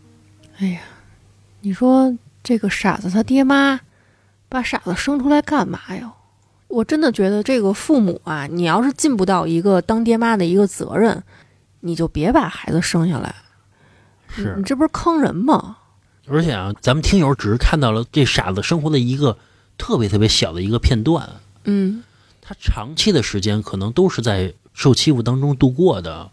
[0.57, 0.81] 哎呀，
[1.61, 3.79] 你说这个傻子他爹妈
[4.49, 6.13] 把傻子生出来干嘛呀？
[6.67, 11.23] 我真的觉得这个父母啊，你要是尽不到一个当爹妈的一个责任，
[11.81, 13.35] 你就别把孩子生下来。
[14.27, 15.77] 是你，这不是坑人吗？
[16.27, 19.37] 而且啊，咱们听友只是看到了这傻子生活的一个
[19.77, 21.29] 特别特别小的一个片段，
[21.65, 22.03] 嗯
[22.45, 26.29] 他长期的时间可能都是在受欺负当中度过的，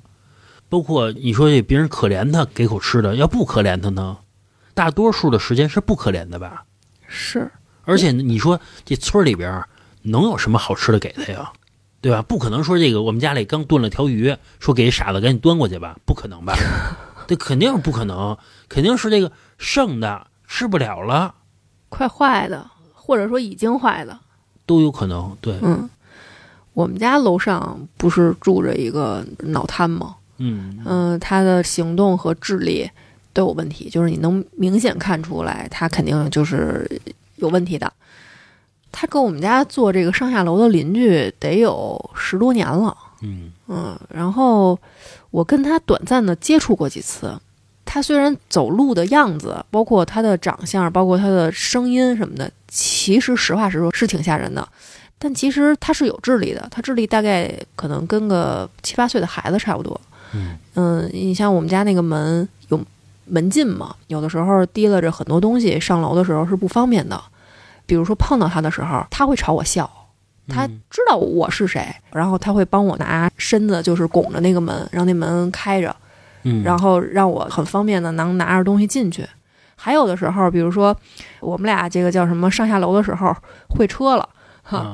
[0.69, 4.19] 包括你说这别人可怜他给口吃的，要不可怜他呢，
[4.75, 6.65] 大多数的时间是不可怜的吧？
[7.07, 7.49] 是，
[7.85, 9.65] 而且你说这村里边
[10.03, 11.53] 能有什么好吃的给他呀？
[12.01, 12.23] 对吧？
[12.23, 15.97] 不可能说这个我们家里刚炖了条鱼，说给傻子赶紧端过去吧？
[16.05, 16.57] 不可能吧？
[17.29, 18.37] 这肯定是不可能，
[18.69, 21.37] 肯定是这个剩的吃不了了，
[21.89, 24.19] 快坏的，或者说已经坏的。
[24.67, 25.37] 都有可能。
[25.41, 25.89] 对，嗯，
[26.81, 30.17] 我们家楼上不是住着一个脑瘫吗？
[30.39, 32.91] 嗯嗯、他的行动和智力
[33.35, 36.89] 都有问题，就是你能明显看出来，他肯定就是
[37.37, 37.93] 有问题的。
[38.91, 44.79] 他跟我们家做这个上下楼的邻居得有十多年了，嗯嗯，然后
[45.31, 47.39] 我跟他短暂的接触过几次。
[47.85, 54.67] 他虽然走路的样子，包括他的长相，包括他的声音什么的，其实实话实说是挺吓人的。
[55.23, 60.01] 但其实他是有智力的，他智力大概可能跟个七八岁的孩子差不多。
[60.33, 62.81] 嗯嗯，你像我们家那个门有
[63.27, 67.21] 门禁嘛，有的时候提拉着很多东西上楼的时候是不方便的。
[67.85, 69.91] 比如说碰到他的时候，他会朝我笑，
[70.49, 75.95] 他嗯知道我是谁，然后他会帮我拿身子就是拱着那个门，让那门开着，
[76.45, 79.29] 嗯，然后让我很方便的能拿着东西进去。
[79.75, 80.97] 还有的时候，比如说
[81.41, 83.37] 我们俩这个叫什么上下楼的时候
[83.69, 84.29] 会车了，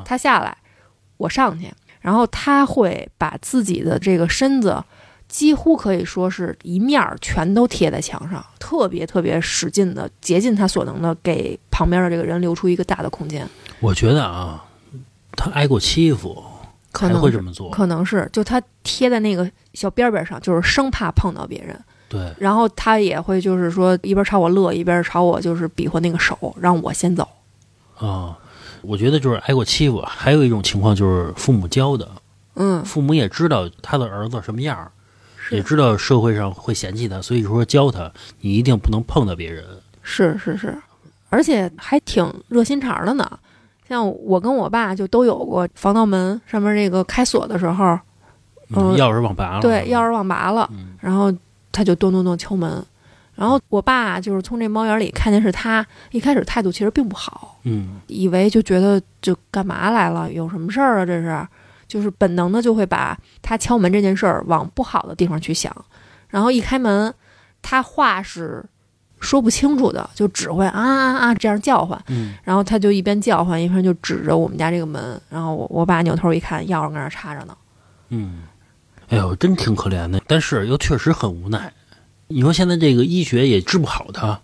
[0.05, 0.57] 他下来，
[1.17, 4.83] 我上去，然后他会把自己的这个身子
[5.29, 13.49] 几乎可以说是一面儿全都贴在墙上，特别特别使劲的，竭尽他所能的给旁边的这个人留出一个大的空间。
[13.81, 14.65] 我觉得啊，
[15.33, 16.43] 他挨过欺负
[16.93, 17.71] 可能会这么做。
[17.71, 21.79] 可能是就他贴在那个小边边上，就是生怕碰到别人。
[22.09, 27.29] 对，然后他也会就是说一边朝我乐，一边朝我就是比划那个手，让我先走。
[27.99, 28.39] 啊，
[28.87, 30.01] 我觉得就是挨过欺负。
[30.03, 32.09] 还有一种情况就是父母教的，
[32.55, 34.91] 嗯，父母也知道他的儿子什么样儿，
[35.51, 39.65] 也知道社会上会嫌弃他，所以说教他，你一定不能碰到别人。
[40.03, 40.77] 是是是，
[41.29, 43.39] 而且还挺热心肠的呢。
[43.89, 47.99] 像我跟我爸就都有过防盗门上面这个开锁的时候，
[48.71, 51.33] 嗯钥匙忘拔了，对，钥匙忘拔了，嗯然后
[51.71, 52.85] 他就咚咚咚敲门。
[53.37, 61.07] 然后我爸就是从这猫眼里看见是他，一开始态度其实并不好，嗯以为就觉得就干嘛来了，有什么事儿啊？
[61.07, 61.47] 这是，
[61.87, 65.71] 就是本能的就会把他敲门这件事儿往不好的地方去想，
[66.31, 67.13] 然后一开门，
[67.61, 68.65] 他话是
[69.21, 77.55] 说不清楚的，就只会啊啊啊这样叫唤，嗯然后他就一边叫唤一边就指着我们家这个门，然后我我爸扭头一看，钥匙搁那儿插着呢，
[78.09, 78.45] 嗯，
[79.09, 81.71] 哎呦，真挺可怜的，但是又确实很无奈。
[82.29, 84.41] 你说现在这个医学也治不好他，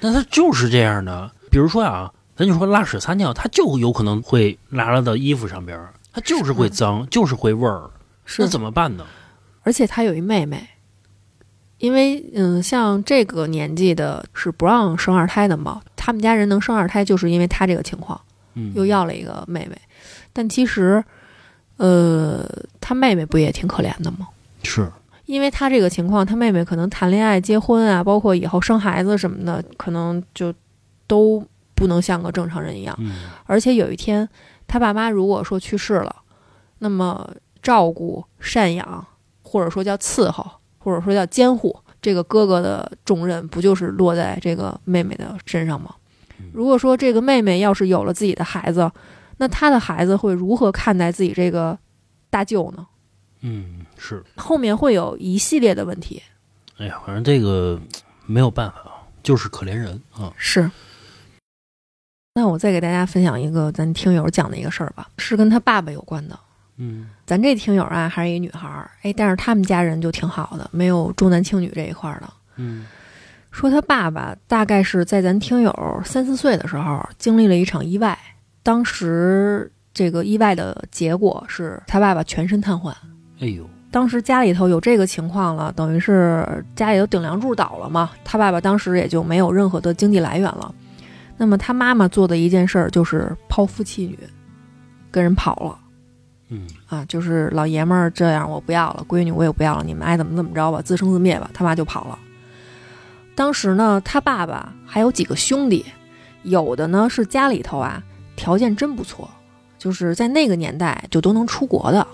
[0.00, 1.30] 那他就是这样的。
[1.50, 7.90] 比如说啊，咱就说拉屎撒尿，他就有可能会拉拉到衣服上边儿，他就是会脏，就是会味儿，
[8.38, 9.04] 那怎么办呢？
[9.62, 10.66] 而且他有一妹妹，
[11.78, 18.20] 因为嗯，像这个年纪的是不让生二胎的嘛，他们家人能生二胎，就是因为他这个情况。
[18.54, 19.80] 嗯，又要了一个妹妹，
[20.30, 21.02] 但其实，
[21.78, 22.46] 呃，
[22.82, 24.28] 他妹妹不也挺可怜的吗？
[24.62, 24.92] 是，
[25.32, 30.52] 因为他这个情况，他妹妹可能谈恋爱、结婚啊，包括以后生孩子什么的，可能就
[31.06, 31.42] 都
[31.74, 32.94] 不能像个正常人一样。
[32.98, 34.28] 嗯而且有一天，
[34.66, 36.14] 他爸妈如果说去世了，
[36.80, 37.26] 那么
[37.62, 39.06] 照顾、赡养，
[39.42, 45.94] 或者说叫伺候，或者说叫监护，这个哥哥的重任不就是落在这个妹妹的身上吗？
[46.52, 48.92] 如果说这个妹妹要是有了自己的孩子，
[49.38, 51.78] 那她的孩子会如何看待自己这个
[52.28, 52.86] 大舅呢？
[53.42, 56.22] 嗯是，后面会有一系列的问题。
[56.78, 57.80] 哎呀，反正这个
[58.26, 60.32] 没有办法啊，就是可怜人啊。
[60.36, 60.70] 是。
[62.34, 66.38] 那我再给大家分享一个咱听友讲的一个事儿吧，是跟他爸爸有关的。
[66.78, 72.32] 嗯咱这听友啊，还是一女孩儿，哎，但是他们家人就挺好的，没有重男轻女这一块儿的。
[72.56, 72.86] 嗯
[73.50, 78.18] 说他爸爸大概是在咱听友三四岁的时候经历了一场意外，
[78.62, 82.94] 当时这个意外的结果是他爸爸全身瘫痪。
[83.42, 90.72] 哎呦，当时家里头有这个情况了，等于是家里头顶梁柱倒了嘛，他爸爸当时也就没有任何的经济来源了。
[91.36, 94.16] 那么他妈妈做的一件事儿就是抛夫弃女，
[95.10, 95.76] 跟人跑了。
[96.50, 101.50] 嗯啊，就是老爷们儿这样，我不要了，闺女我也不要了，你们爱怎么怎么着吧，自生自灭吧。
[101.52, 102.16] 他妈就跑了。
[103.34, 105.84] 当时呢，他爸爸还有几个兄弟，
[106.44, 108.00] 有的呢是家里头啊
[108.36, 109.28] 条件真不错，
[109.78, 112.06] 就是在那个年代就都能出国的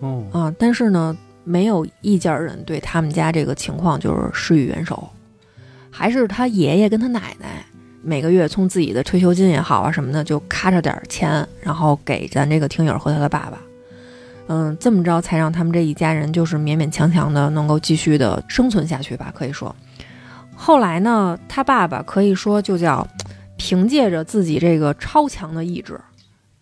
[0.00, 5.08] 哦啊，但是呢，没有一家人对他们家这个情况就是施以援手，
[5.90, 7.64] 还是他爷爷跟他奶奶
[8.02, 13.58] 每个月从自己的退休金也好啊什么的，就咔着点儿钱，然后给咱这个听友和他的爸爸。
[14.48, 19.74] 嗯，这么着才让他们这一家人就是勉勉强强的能够继续的生存下去吧，可以说。
[20.56, 23.06] 后来呢，他爸爸可以说就叫
[23.56, 26.00] 凭借着自己这个超强的意志，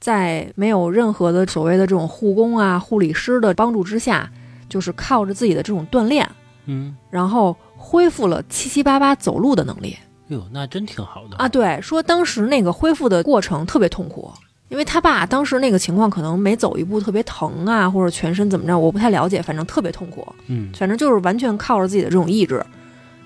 [0.00, 4.30] 在没有任何的所谓的这种护工啊、护理师的帮助之下，
[4.68, 6.28] 就是靠着自己的这种锻炼，
[6.66, 9.96] 嗯然后恢复了七七八八走路的能力。
[10.28, 11.48] 哟，那真挺好的啊。
[11.48, 14.30] 对，说当时那个恢复的过程特别痛苦，
[14.68, 20.26] 因为他爸当时那个情况可能每走一步特别疼啊，或者全身怎么着，我不太了解，反正特别痛苦。
[20.46, 22.62] 嗯反正就是完全靠着自己的这种意志，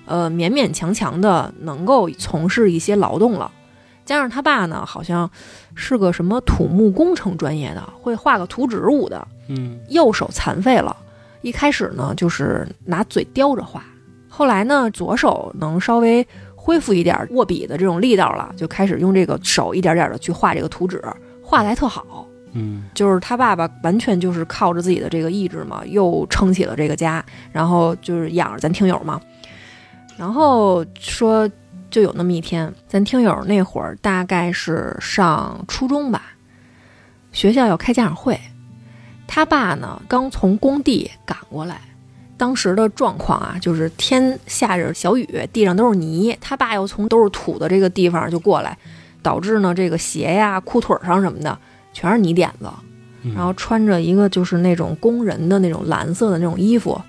[0.05, 3.51] 呃，勉勉强强的能够从事一些劳动了。
[4.05, 5.29] 加上他爸呢，好像
[5.75, 10.95] 是个什么土木工程专业的，会画个图纸舞的，嗯右手残废了。
[11.41, 13.83] 一开始呢，就是拿嘴叼着画，
[14.29, 21.03] 后来呢，左手能稍微恢复一点握笔的这种力道了，就开始用这个手一点点的去画这个图纸，
[21.41, 22.25] 画的还特好。
[22.55, 29.19] 嗯就是他爸爸完全就是靠着自己的这个意志嘛，又撑起了这个家，然后就是养着咱听友嘛。
[30.15, 31.49] 然后说，
[31.93, 36.23] 就有那么一天，咱听友那会儿大概是上初中吧，
[37.31, 38.39] 学校要开家长会，
[39.27, 41.79] 他爸呢刚从工地赶过来。
[42.35, 48.75] 当时的状况啊，就是天下着小雨，地上都是泥，他爸又从都是土的这个地方就过来，
[49.21, 51.55] 导致呢这个鞋呀、裤腿上什么的
[51.93, 52.67] 全是泥点子，
[53.21, 56.99] 嗯，然后穿着一个就是那种工人的那种蓝色的那种衣服，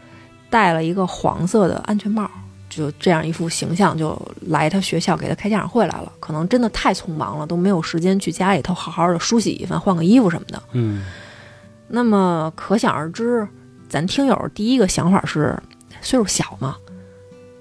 [0.50, 2.30] 戴了一个黄色的安全帽，
[2.76, 6.12] 就这样一副形象就来他学校给他开家长会来了。
[6.20, 10.62] 可能真的太匆忙了，都没有时间去家里头好好的梳洗一番、换个衣服什么的。
[10.72, 11.04] 嗯
[11.86, 13.46] 那么可想而知，
[13.88, 15.56] 咱听友第一个想法是
[16.00, 16.76] 岁数小嘛，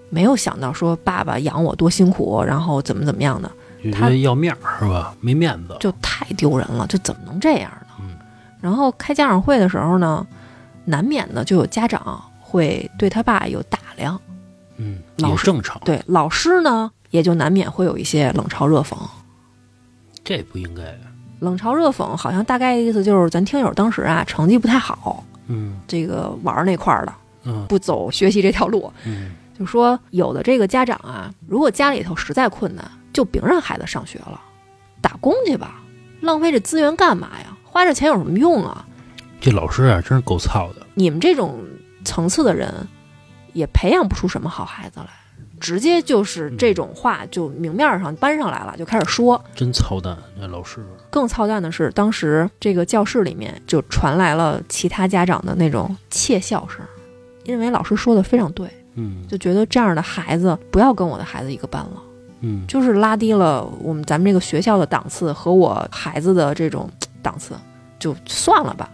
[0.09, 3.51] 没有想到说爸爸养我多辛苦，然后怎么怎么样的。
[3.91, 5.13] 他要面儿是吧？
[5.19, 5.75] 没面子。
[5.79, 7.87] 就太丢人了，就怎么能这样呢？
[7.99, 8.17] 嗯
[8.61, 10.25] 然后开家长会的时候呢，
[10.85, 14.19] 难免的就有家长会对他爸有打量，
[14.77, 18.95] 嗯，老师正常，对老师呢也就难免会有一些冷嘲热讽。
[20.23, 20.83] 这不应该。
[21.39, 34.39] 冷嘲热讽好像大概意思就是咱听友当时啊成绩不太好，嗯这个玩儿那块儿的嗯不走学习这条路，嗯就说有的这个家长啊，如果家里头实在困难，就别让孩子上学了，
[35.01, 35.81] 打工去吧，
[36.21, 37.55] 浪费这资源干嘛呀？
[37.63, 38.85] 花这钱有什么用啊？
[39.41, 40.87] 这老师啊，真是够操的。
[40.93, 41.59] 你们这种
[42.05, 42.87] 层次的人，
[43.53, 45.07] 也培养不出什么好孩子来，
[45.59, 49.41] 直接就是这种话就明面上搬上来了，就开始说。
[49.55, 50.85] 真操蛋，那老师。
[51.09, 56.83] 更操蛋的是，当时这个教室里面就传来了其他家长的那种窃笑声，
[57.43, 62.01] 因为老师说的非常对，嗯就觉得这样的孩子不要跟我的孩子一个班了，
[62.41, 66.89] 嗯就是拉低了我们咱们这个学校的档次和我孩子的这种
[67.21, 67.55] 档次，
[67.99, 68.89] 就算了吧。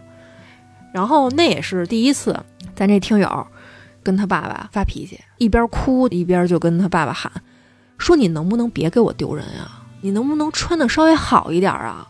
[0.93, 2.37] 然后那也是第一次，
[2.75, 3.47] 咱这听友
[4.09, 7.31] 跟他爸爸发脾气，一边哭一边就跟他爸爸喊，
[7.99, 9.85] 说你能不能别给我丢人啊？
[10.01, 12.07] 你能不能穿的稍微好一点啊？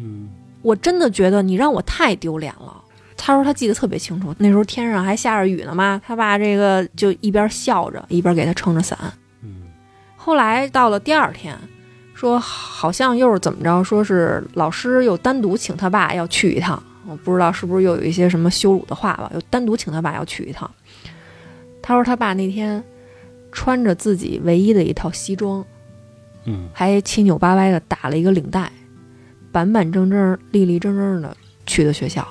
[0.00, 0.28] 嗯
[0.62, 2.82] 我真的觉得你让我太丢脸了。
[3.16, 8.98] 他说他记得特别清楚，那时候天上还下着雨呢嘛，他爸这个就一边笑着一边给他撑着伞。
[9.42, 9.68] 嗯
[10.16, 11.56] 后来到了第二天，
[12.12, 20.70] 说好像又是怎么着，说是老师又单独请他爸要去一趟，我不知道是不是又有一些什么羞辱的话吧，又单独请他爸要去一趟。
[21.82, 22.82] 他说他爸那天
[23.52, 25.64] 穿着自己唯一的一套西装，
[26.44, 28.70] 嗯还七扭八歪的打了一个领带，
[29.50, 32.26] 板板正正、立立正正的去的学校。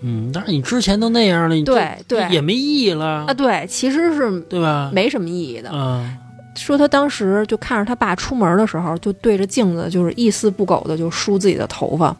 [0.00, 4.90] 嗯，但是你之前都那样了，你对对也没意义了啊，，对，其实是对吧？
[4.92, 5.70] 没什么意义的。
[5.72, 6.16] 嗯
[6.56, 12.16] 说他当时就看着他爸出门的时候，就对着镜子，就是一丝不苟的就梳自己的头发，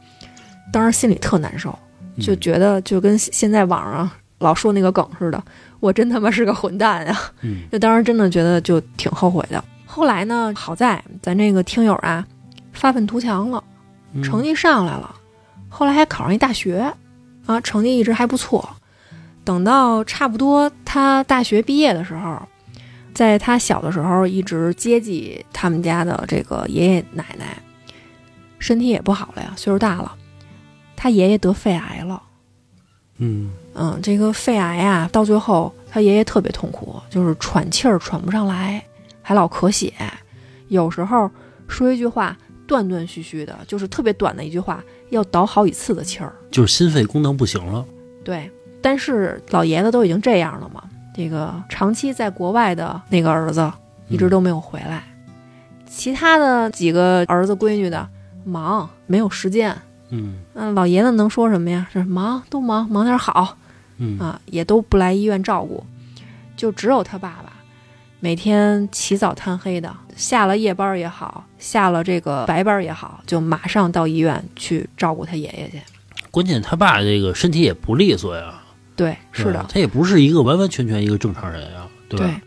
[0.72, 1.72] 当时心里特难受，
[2.20, 4.10] 就觉得就跟现在网上
[4.40, 5.40] 老说那个梗似的，
[5.84, 7.14] 我真他妈是个混蛋呀！
[7.42, 9.62] 嗯 就当时真的觉得就挺后悔的。
[9.84, 12.26] 后来呢，好在咱这个听友啊，
[12.72, 13.62] 发愤图强了，
[14.14, 15.14] 嗯成绩上来了，
[15.68, 16.90] 后来还考上一大学，
[17.44, 18.66] 啊，成绩一直还不错。
[19.44, 22.40] 等到差不多他大学毕业的时候，
[23.12, 27.58] 在他小的时候一直接济他们家的这个爷爷奶奶，
[28.58, 30.16] 身体也不好了呀，岁数大了，
[30.96, 32.22] 他爷爷得肺癌了。
[33.18, 38.82] 嗯嗯，这个肺癌啊，到最后他爷爷特别痛苦，就是喘气儿喘不上来，
[39.20, 39.92] 还老咳血，
[40.68, 41.30] 有时候
[41.66, 46.32] 说一句话断断续续的，就是特别短的一句话，要倒好几次的气儿。
[46.50, 47.84] 就是心肺功能不行了。
[48.24, 48.50] 对，
[48.80, 50.82] 但是老爷子都已经这样了嘛，
[51.14, 53.70] 这个长期在国外的那个儿子
[54.08, 55.02] 一直都没有回来，
[55.88, 58.08] 其他的几个儿子闺女的
[58.44, 59.76] 忙没有时间，
[60.10, 61.88] 嗯那，老爷子能说什么呀？
[61.92, 63.56] 是忙都忙，忙点好。
[63.98, 64.18] 嗯。
[64.18, 65.84] 啊，也都不来医院照顾，
[66.56, 67.52] 就只有他爸爸
[68.20, 75.80] 每天起早贪黑的，下了夜班也好，下了这个白班也好，就马上到医院去照顾他爷爷去。
[76.30, 78.54] 关键他爸这个身体也不利索呀，
[78.96, 82.40] 对，是的，他也不是一个完完全全一个正常人呀，对吧？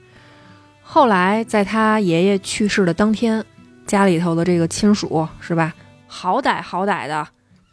[0.81, 3.45] 后来在他爷爷去世的当天，
[3.85, 5.73] 家里头的这个亲属是吧，
[6.07, 7.27] 好歹好歹的，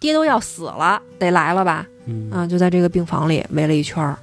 [0.05, 1.86] 爹都要死了，得来了吧？
[2.05, 4.18] 嗯啊，就在这个病房里围了一圈儿。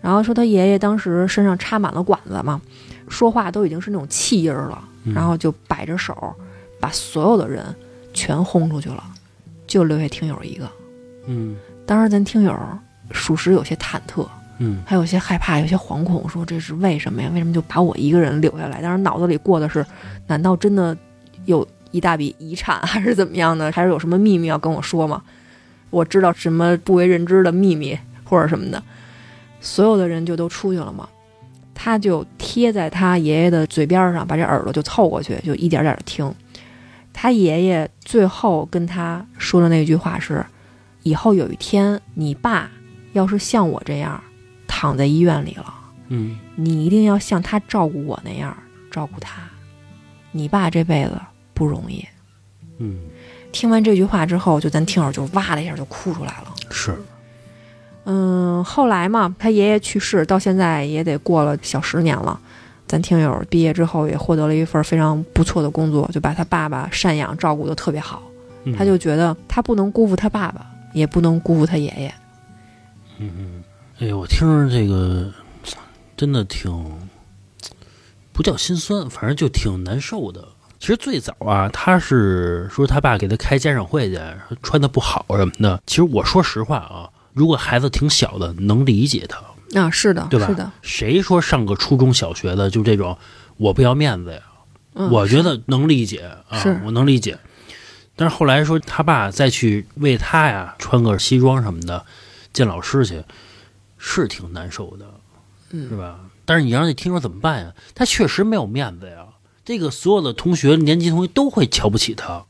[0.00, 2.58] 然后说他爷爷当时身上插满了管子嘛，
[3.08, 6.34] 说话都已经是那种气音儿了，嗯然后就摆着手，
[6.80, 7.62] 把所有的人
[8.14, 9.04] 全轰出去了，
[9.66, 10.66] 就留下听友一个。
[11.26, 12.56] 嗯当时咱听友
[13.10, 14.26] 属实有些忐忑，
[14.60, 17.28] 嗯还有些害怕，有些惶恐，说这是为什么呀？
[17.34, 18.80] 为什么就把我一个人留下来？
[18.80, 19.84] 当时脑子里过的是，
[20.26, 20.96] 难道真的
[21.44, 23.70] 有一大笔遗产，还是怎么样呢？
[23.70, 25.22] 还是有什么秘密要跟我说吗？
[25.90, 28.82] 我知道什么不为人知的秘密或者什么的，
[29.60, 31.08] 所有的人就都出去了嘛。
[31.74, 36.32] 他就贴在他爷爷的嘴边上，把这耳朵就凑过去，就一点点的听。
[37.12, 40.44] 他爷爷最后跟他说的那句话是
[41.02, 42.70] ：“以后有一天，你爸
[43.12, 44.22] 要是像我这样
[44.66, 45.74] 躺在医院里了，
[46.08, 48.56] 嗯你一定要像他照顾我那样
[48.90, 49.42] 照顾他。
[50.30, 51.20] 你爸这辈子
[51.54, 52.06] 不容易。”
[52.78, 52.98] 嗯，
[53.52, 56.54] 听完这句话之后，就咱听友就哇的一下就哭出来了。
[56.70, 56.96] 是，
[58.04, 62.40] 嗯，后来嘛，他爷爷去世到现在也得过了小十年了。
[62.88, 68.22] 咱听友毕业之后也获得了一份非常不错的工作，就把他爸爸赡养照顾的特别好。
[68.64, 72.14] 嗯他就觉得他不能辜负他爸爸，也不能辜负他爷爷。
[73.18, 73.64] 嗯嗯，
[74.00, 75.32] 哎呦，我听着这个
[76.16, 76.72] 真的挺
[78.32, 80.48] 不叫心酸，反正就挺难受的。
[80.82, 84.20] 其实最早啊，他是说他爸给他开家长会去，
[84.64, 85.80] 穿的不好什么的。
[85.86, 89.80] 其实我说实话啊，如果孩子挺小的，能理解他。
[89.80, 93.16] 啊，是的，对吧是的，谁说上个初中小学的就这种
[93.58, 94.40] 我不要面子呀？
[94.94, 97.38] 嗯、我觉得能理解啊，我能理解。
[98.16, 102.04] 但是后来说他爸再去为他呀穿个西装什么的
[102.52, 103.22] 见老师去，
[103.98, 105.06] 是挺难受的，
[105.70, 106.18] 嗯是吧？
[106.44, 107.72] 但是你让你听说怎么办呀？
[107.94, 109.26] 他确实没有面子呀。
[109.64, 112.44] 这个所有的同学、年级同学都会瞧不起他，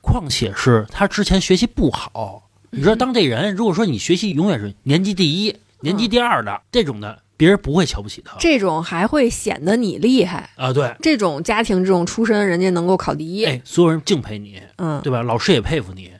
[0.00, 2.50] 况且是他之前学习不好。
[2.70, 10.50] 你说当这人，如果说你学习永远是年级第一、年级第二的、这种的，别人不会瞧不起他这种还会显得你厉害。
[10.56, 10.72] 啊。
[10.72, 15.22] 对，这种家庭这种出身，人家能够考第一，哎，所有人敬佩你，嗯，对吧？
[15.22, 16.10] 老师也佩服你，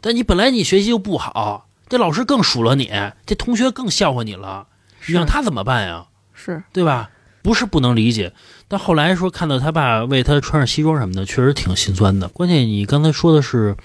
[0.00, 2.90] 但你本来你学习就不好，这老师更数落你，
[3.26, 4.66] 这同学更笑话你了，
[5.06, 6.06] 你让他怎么办呀？
[6.32, 7.10] 是对吧？
[7.42, 8.32] 不是不能理解，
[8.66, 12.28] 但后来说看到他爸为他穿上西装什么的，确实挺心酸的。
[12.28, 13.76] 关键你刚才说的是，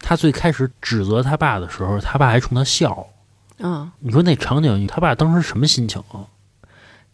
[0.00, 3.06] 他最开始指责他爸的时候，他爸还冲他笑。
[3.58, 6.26] 嗯，你说那场景，他爸当时什么心情啊？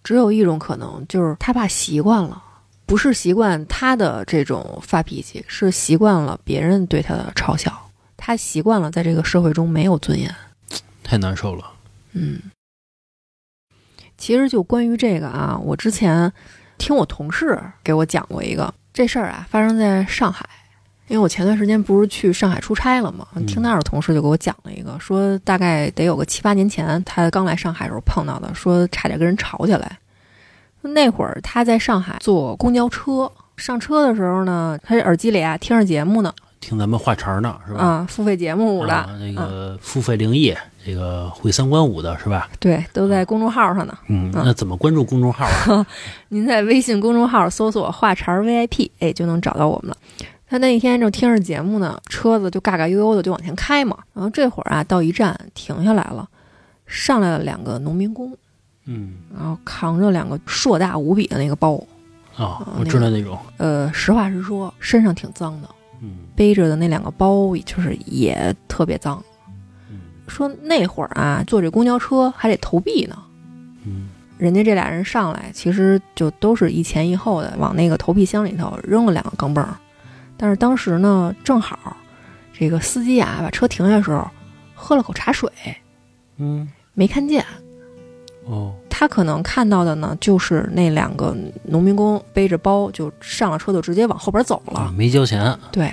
[0.02, 2.42] 只有一种可能，就是他爸习惯了，
[2.86, 10.34] 不是习惯他的这种发脾气，是习惯了别人对他的嘲笑，他习惯了在这个社会中没有尊严。
[11.02, 11.70] 太难受了。
[12.12, 12.40] 嗯，
[14.18, 16.30] 其实就关于这个啊，我之前
[16.76, 20.44] 听我同事给我讲过一个这事儿啊，发生在上海。
[21.06, 29.98] 因为我前段时间不是去上海出差了嘛，嗯听那儿的同事就给我讲了一个，说大概得有个七八年前，他刚来上海的时候碰到的，说差点跟人吵起来。
[30.82, 37.80] 那会儿他在上海坐公交车，上车的时候呢，他这耳机里啊听着节目呢，听咱们话茬呢，是吧？
[37.80, 40.54] 啊，付费节目了，啊，那个付费灵异，
[40.88, 42.48] 这个会三观五的是吧？
[42.58, 43.94] 对，都在公众号上呢。
[44.08, 45.86] 嗯，嗯那怎么关注公众号啊？
[46.30, 49.96] 您在微信公众号搜索“话茬 VIP”，哎，就能找到我们了。
[50.48, 53.98] 他那一天正听着节目呢，车子就嘎嘎悠悠的就往前开嘛。
[54.14, 56.26] 然后这会儿啊，到一站停下来了，
[56.86, 58.34] 上来了两个农民工，
[58.86, 61.74] 嗯，然后扛着两个硕大无比的那个包。
[62.34, 65.68] 啊，啊我知道那种，呃，实话实说，身上挺脏的，
[66.00, 69.22] 嗯背着的那两个包就是也特别脏。
[70.28, 73.16] 嗯说那会儿啊，坐这公交车还得投币呢。
[73.84, 79.74] 嗯人家这俩人上来，其实就都是一前一后的往那个投币箱里头扔了两个钢镚儿。
[80.36, 81.96] 但是当时呢，正好
[82.52, 84.28] 这个司机啊把车停下的时候，
[84.76, 85.50] 喝了口茶水，
[86.36, 87.44] 嗯，没看见。
[88.46, 94.78] 哦，他可能看到的呢，就是那两个农民工背着包就上了车，就直接往后边走了。
[94.78, 95.92] 啊，没交钱，对，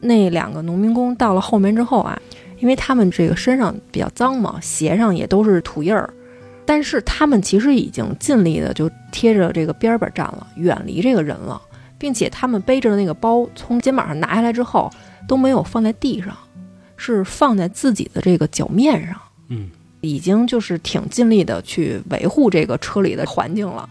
[0.00, 2.20] 那两个农民工到了后面之后啊，
[2.58, 6.08] 因为他们这个身上比较脏嘛，鞋上也都是土印儿，
[6.66, 11.60] 但是他们其实已经尽力的就贴着这个边儿边儿站了，远离这个人了，
[11.98, 14.90] 并且他们背着的那个包从肩膀上拿下来之后
[15.26, 16.36] 都没有放在地上，
[16.96, 19.16] 是放在自己的这个脚面上，
[19.48, 23.88] 嗯已经就是挺尽力的去维护这个车里的环境了。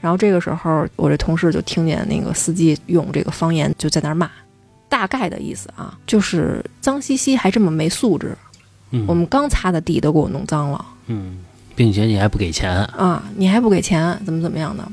[0.00, 4.30] 然后这个时候，我这同事就听见那个司机用这个方言就在那儿骂，
[4.88, 8.36] 大概的意思啊，就是脏兮兮还这么没素质，
[8.90, 11.38] 嗯，我们刚擦的地都给我弄脏了嗯，
[11.74, 14.86] 并且你还不给钱，啊，你还不给钱，怎么怎么样的？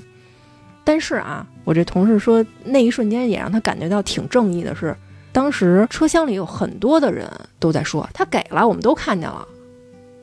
[0.83, 4.95] 但是啊，我这同事说那一瞬间也让他感觉到挺正义的是，
[5.31, 7.27] 当时车厢里有很多的人
[7.59, 9.47] 都在说他给了，我们都看见了。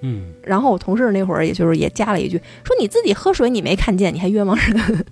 [0.04, 5.06] 嗯然后我同事那会儿也就是也加了一句，说你自己喝水你没看见，你还冤枉人。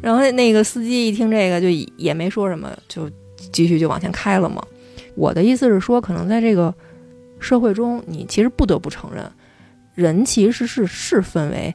[0.00, 3.08] 然后那个司机一听这个就也没说什么，就
[3.50, 4.62] 继续就往前开了嘛。
[5.14, 6.74] 我的意思是说，可能在这个
[7.40, 9.30] 社会中，你其实不得不承认，
[9.94, 11.74] 人其实是是分为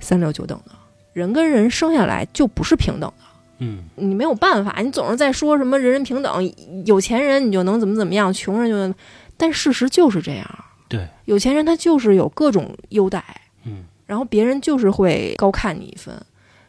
[0.00, 0.72] 三六九等的，
[1.12, 3.24] 人跟人生下来就不是平等的。
[3.58, 6.52] 嗯你没有办法，你总是在说什么人人平等，
[6.84, 8.92] 有钱人你就能怎么怎么样，穷人就能，
[9.36, 10.64] 但事实就是这样。
[10.88, 13.24] 对，有钱人他就是有各种优待，
[13.64, 16.14] 嗯然后别人就是会高看你一分。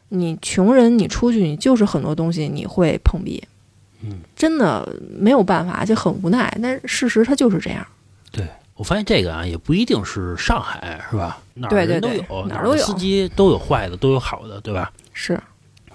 [0.09, 3.43] 你穷人，你出去你就是很多东西你会碰壁，
[4.03, 4.87] 嗯，真的
[5.17, 6.55] 没有办法，就很无奈。
[6.61, 7.85] 但是事实它就是这样。
[8.31, 8.47] 对。
[8.75, 11.37] 我发现这个啊，也不一定是上海，是吧？
[11.53, 14.91] 哪儿对对人都对有，哪儿都有儿的司机都有坏的，都有好的，对吧？
[15.13, 15.39] 是，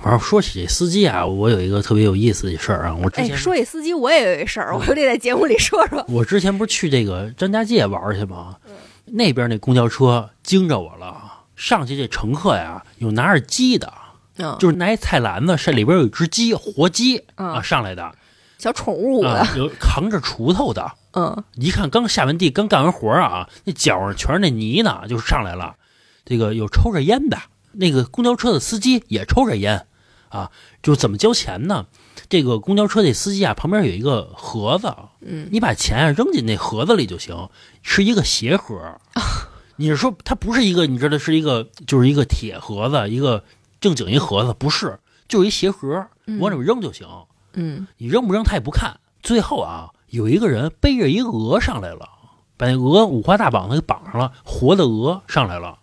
[0.01, 2.95] 反正说起这司机啊，我有一个特别有意思的事儿啊。
[2.95, 6.03] 我之哎，前、说起司机，我也有一事儿，我就得在节目里说说。
[6.09, 8.57] 我之前不是去这个张家界玩去吗？
[8.69, 8.73] 嗯
[9.11, 11.17] 那边那公交车惊着我了，
[11.57, 13.93] 上去这乘客呀，有拿着鸡的，
[14.39, 18.13] 嗯，就是拿一菜篮子，是里边有一只鸡，活鸡啊嗯上来的，
[18.59, 25.77] 小宠物的，啊，有扛着锄头的，嗯一看刚下完地，刚干完活啊，那脚上全是那泥呢，就上来了。
[26.25, 27.39] 这个有抽着烟的，
[27.73, 29.87] 那个公交车的司机也抽着烟，
[30.29, 30.51] 啊，
[30.83, 31.87] 就怎么交钱呢？
[32.29, 37.49] 这个公交车的司机啊，旁边有一个盒子，嗯，你把钱啊扔进那盒子里就行，
[37.83, 38.77] 是一个鞋盒。
[39.81, 43.43] 你是说它不是一个，你知道是一个，就是一个铁盒子，一个
[43.81, 44.99] 正经一盒子，不是，
[45.29, 47.07] 就是一鞋盒，嗯往里面扔就行。
[47.55, 48.99] 嗯你扔不扔他也不看。
[49.23, 52.09] 最后啊，有一个人背着一个鹅上来了，
[52.57, 55.79] 把那鹅五花大绑的给绑上了，活的鹅上来了。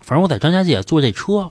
[0.00, 1.50] 反正我在张家界坐这车，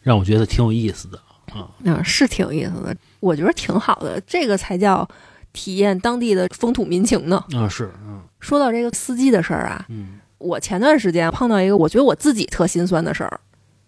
[0.00, 1.18] 让我觉得挺有意思的
[1.52, 1.68] 啊。
[1.82, 5.06] 嗯，是挺有意思的，我觉得挺好的，这个才叫
[5.52, 7.44] 体验当地的风土民情呢。
[7.54, 13.40] 啊，是，嗯说到这个司机的事儿啊，嗯我前段时间碰到一个我觉得我自己特心酸的事儿。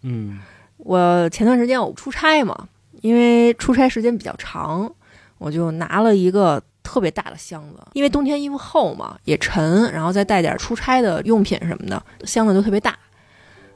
[0.03, 0.41] 嗯
[0.83, 2.69] 我前段时间我出差嘛，
[3.03, 4.91] 因为出差时间比较长，
[5.39, 12.99] 我就拿了一个特别大的箱子，因为冬天衣服厚嘛，也沉，然后再带点出差的用品什么的，箱子就特别大。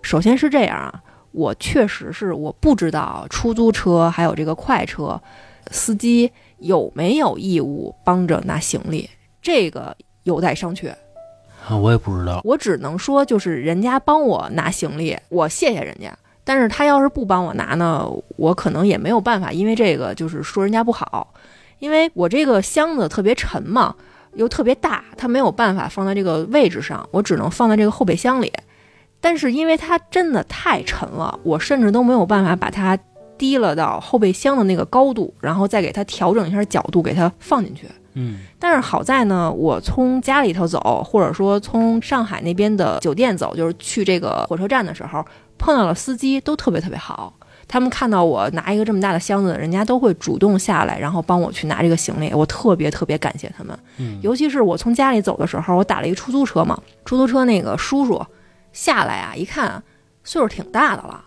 [0.03, 1.03] 首先是这样啊，
[1.33, 5.21] 我确实是我不知道出租车还有这个快车
[5.71, 9.09] 司机有没有义务帮着拿行李，
[9.41, 10.93] 这个有待商榷。
[11.67, 12.41] 啊，我也不知道。
[12.45, 16.15] 我只能说，就是人家帮我拿行李，我谢谢人家。
[16.45, 21.33] 但是他要是不帮我拿呢，我可能也没有办法，因为这个就是说人家不好，
[21.79, 23.95] 因为我这个箱子特别沉嘛，
[24.35, 28.53] 又特别大，它没有办法放在这个位置上，我只能放在这个后备箱里。
[29.21, 32.95] 但是因为它真的太沉了，我甚至都没有办法把它
[33.39, 37.89] 提了到后备箱的那个高度，然后再给它调整一下角度，给它放进去。
[38.17, 45.25] 嗯但是好在呢，我从家里头走，或者说从上海那边的酒店走，就是去这个火车站的时候，
[45.65, 47.33] 碰到了司机，都特别特别好。
[47.67, 53.77] 他们看到我拿一个这么大的箱子，人家都会主动下来，然后帮我去拿这个行李，我特别特别感谢他们。
[53.97, 58.23] 嗯尤其是我从家里走的时候，我打了一个出租车嘛，出租车那个叔叔
[58.75, 59.83] 下来啊，一看
[60.23, 61.25] 岁数挺大的了。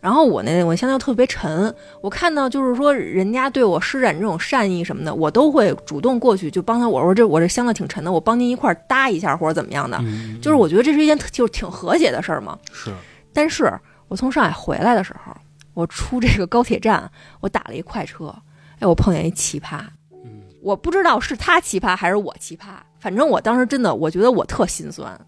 [0.00, 6.88] 然后我那我箱子特别沉，我看到就是说人家对我施展这种善意什么的，我都会主动过去就帮他。
[6.88, 9.98] 我说这我这箱子挺沉的，我帮您一块儿搭一下或者怎么样的。
[10.02, 12.56] 嗯，就是我觉得这是一件就是挺和谐的事儿嘛。
[12.72, 12.92] 是，
[13.36, 13.70] 但是
[14.08, 15.36] 我从上海回来的时候，
[15.74, 17.10] 我出这个高铁站，
[17.40, 18.34] 我打了一快车，
[18.78, 19.80] 哎，我碰见一奇葩，
[20.24, 25.20] 嗯我不知道是他奇葩还是我奇葩，反正我当时真的，我觉得我特心酸。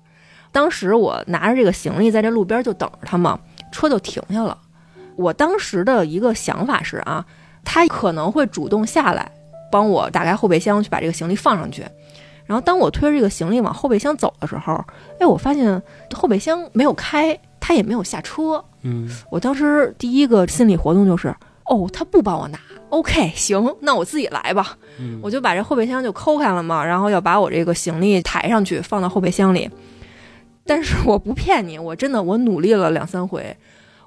[0.51, 3.39] 当时我拿着这个行李在这路边就等着他嘛，
[3.71, 4.57] 车就停下了。
[5.17, 7.23] 我当时的一个想法是啊，
[7.63, 9.31] 他可能会主动下来
[9.71, 11.85] 帮我打开后备箱去把这个行李放上去。
[12.47, 14.83] 然后当我推着这个行李往后备箱走的时候，
[15.21, 15.83] 哎，我发现
[16.15, 17.39] 后备箱没有开，
[17.69, 18.65] 他也没有下车。
[18.81, 21.29] 嗯我当时第一个心理活动就是，
[21.67, 22.59] 哦，他不帮我拿
[22.89, 24.75] ，OK，行，那我自己来吧。
[24.99, 29.69] 嗯，我就把这后备箱就抠开了嘛，然后要把我这个行李抬上去，放到后备箱里。
[30.65, 33.55] 但是我不骗你，我真的我努力了两三回，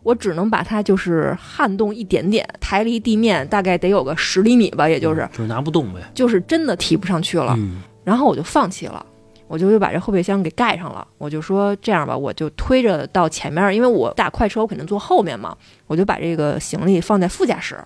[0.01, 5.99] 我只能把它就是撼动一点点，抬离地面大概得有个十厘米吧，也就是就是拿不动呗。
[6.16, 7.53] 就是真的提不上去了。
[7.59, 9.05] 嗯然后我就放弃了，
[9.52, 11.06] 我就又把这后备箱给盖上了。
[11.18, 15.54] 我就说这样吧，我就推着到前面，因为我打快车我肯定坐后面嘛，
[15.88, 17.78] 我就把这个行李放在副驾驶，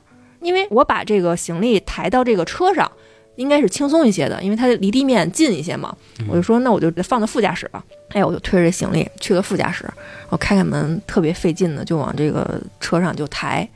[0.42, 2.92] 因为我把这个行李抬到这个车上，
[3.36, 5.96] 应该是轻松一些的，因为它离地面近一些嘛。
[6.20, 7.84] 嗯我就说那我就放在副驾驶吧。
[8.10, 9.90] 哎，我就推着这行李去了副驾驶，
[10.30, 13.68] 我开开门，特别费劲的就往这个车上就抬。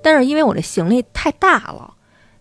[0.00, 1.92] 但是因为我这行李太大了，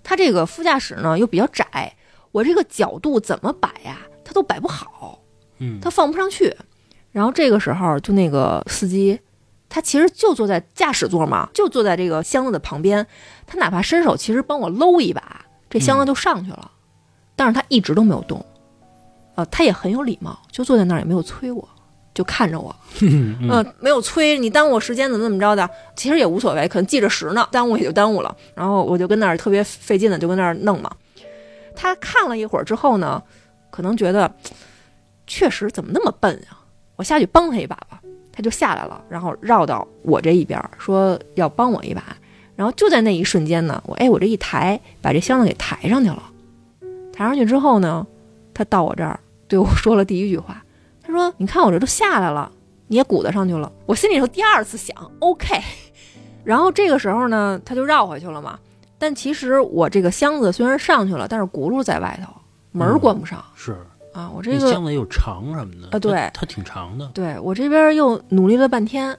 [0.04, 1.94] 它这个副驾驶呢又比较窄，
[2.32, 3.98] 我这个角度怎么摆呀，
[4.32, 5.20] 它都摆不好，
[5.60, 6.56] 嗯，他放不上去。
[7.12, 9.20] 然后这个时候，就那个司机，
[9.68, 13.06] 他其实就坐在驾驶座嘛，就坐在这个箱子的旁边，
[13.46, 16.72] 他哪怕伸手其实帮我搂一把，这箱子就上去了，
[17.36, 18.46] 但是他一直都没有动，
[19.36, 21.68] 呃，他也很有礼貌，就坐在那儿也没有催我，
[22.14, 22.74] 就看着我，
[23.04, 28.34] 嗯，没有催你耽误我时间怎么怎么着的，其实也无所谓，可能记着时呢，耽误也就耽误了。
[28.56, 30.90] 然后我就跟那儿特别费劲的就跟那儿弄嘛。
[31.76, 33.22] 他看了一会儿之后呢，
[33.72, 34.32] 可能觉得
[35.26, 36.62] 确实怎么那么笨啊，
[36.96, 38.00] 我下去帮他一把吧。
[38.34, 42.04] 他就下来了，然后绕到我这一边说要帮我一把。
[42.56, 46.24] 然后就在那一瞬间呢，我哎我这一抬，把这箱子给抬上去了。
[47.12, 48.06] 抬上去之后呢，
[48.54, 50.64] 他到我这儿对我说了第一句话，
[51.02, 52.52] 他说：“你看我这都下来了。”
[52.88, 53.72] 你也鼓捣上去了。
[53.86, 55.62] 我心里头第二次想，OK。
[56.44, 58.60] 然后这个时候呢，他就绕回去了嘛。
[58.98, 62.34] 但其实我这个箱子虽然上去了，但是轱辘在外头，
[62.72, 63.76] 门儿关不上、是
[64.14, 64.30] 啊。
[64.34, 69.18] 我这个箱子又长什么的啊对它它挺长的，对我这边又努力了半天，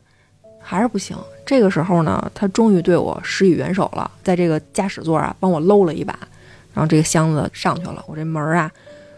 [0.61, 1.16] 还是不行。
[1.44, 6.16] 这个时候呢，他终于对我施以援手了，在这个驾驶座啊帮我搂了一把，
[6.72, 8.70] 然后这个箱子上去了，我这门儿啊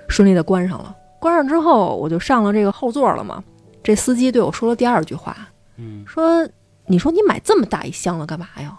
[0.08, 0.94] 顺利的关上了。
[1.20, 3.42] 关上之后，我就上了这个后座了嘛。
[3.82, 5.36] 这司机对我说了第二句话，
[5.76, 6.48] 嗯，说
[6.86, 8.74] ：“你说你买这么大一箱子干嘛呀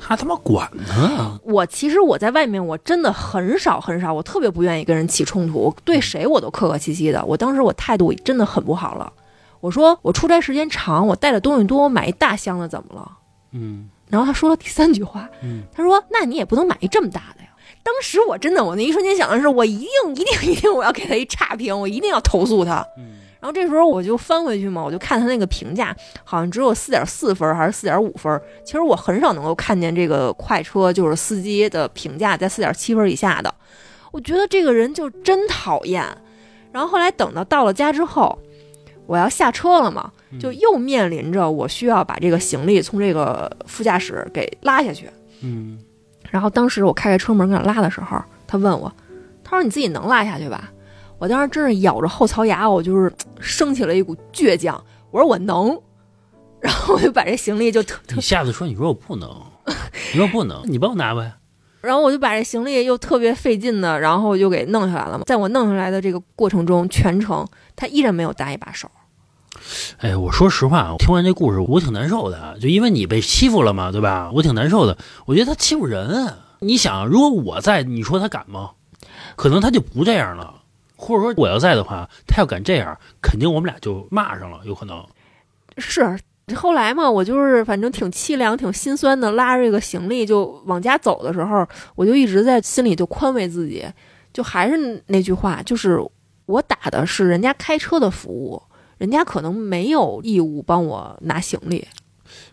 [0.00, 7.24] 他他妈管呢？”，我其实我在外面我真的很少很少，我特别不愿意跟人起冲突，对谁我都客客气气的。
[7.24, 9.12] 我当时我态度真的很不好了，
[9.60, 13.12] 我说我出差时间长，我带的东西多，我买一大箱子怎么了？
[13.52, 17.48] 嗯然后他说了第三句话，嗯，他说：“那你也不能买一这么大的呀。”
[17.84, 22.82] 当时我真的，我那一瞬间想的是，我一定一定一定我要给他一差评，我一定要投诉他。
[22.96, 28.40] 嗯然后这时候我就翻回去嘛，我就看他那个评价，好像只有四点四分还是四点五分。
[28.64, 33.54] 其实我很少能够看见这个快车就是司机的评价在四点七分以下的。
[34.10, 36.04] 我觉得这个人就真讨厌。
[36.72, 38.38] 然后后来等到到了家之后，
[39.06, 40.10] 我要下车了嘛，
[40.40, 45.08] 就又面临着我需要把这个行李从这个副驾驶给拉下去。
[45.42, 45.78] 嗯
[46.30, 48.92] 然后当时我开开车门给他拉的时候，他问我，
[49.42, 50.70] 他说你自己能拉下去吧？
[51.18, 54.82] 我当时真是咬着后槽牙，我就是升起了一股倔强。
[55.10, 55.76] 我说我能，
[56.60, 57.82] 然后我就把这行李就
[58.14, 59.28] 你，下次说你说我不能，
[60.12, 61.32] 你说不能，你帮我拿呗。
[61.80, 65.24] 然后我就把这行李又特别费劲的，然后就给弄下来了嘛。
[65.26, 68.90] 在我弄下来的这个过程中，全程他依然没有搭一把手。
[69.98, 74.30] 哎，我说实话，听完这故事，我挺难受的，就因为你被欺负了嘛，对吧？
[74.34, 74.98] 我挺难受的。
[75.26, 76.34] 我觉得他欺负人。
[76.60, 78.70] 你想，如果我在，你说他敢吗？
[79.36, 80.57] 可能他就不这样了。
[80.98, 85.02] 或者说我要在的话，他要敢这样，肯定我们俩就骂上了，有可能。
[85.78, 86.18] 是
[86.56, 93.86] 后来嘛，我就是反正挺凄凉、挺心酸的，拉着这个行李就往家走的时候，我就一直在心里就宽慰自己，
[94.32, 96.00] 就还是那句话，就是
[96.46, 98.60] 我打的是人家开车的服务，
[98.98, 101.86] 人家可能没有义务帮我拿行李，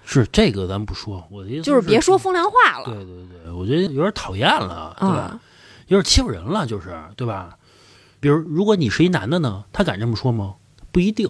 [0.05, 3.05] 是这个咱不说，我的意思就是别说风凉话了对对
[3.43, 5.15] 对，我觉得有点讨厌了，对吧？
[5.15, 5.39] 啊。
[5.87, 7.55] 有点欺负人了，就是对吧？
[8.25, 10.55] 比如如果你是一男的呢，他敢这么说吗？
[10.91, 11.29] 不一定，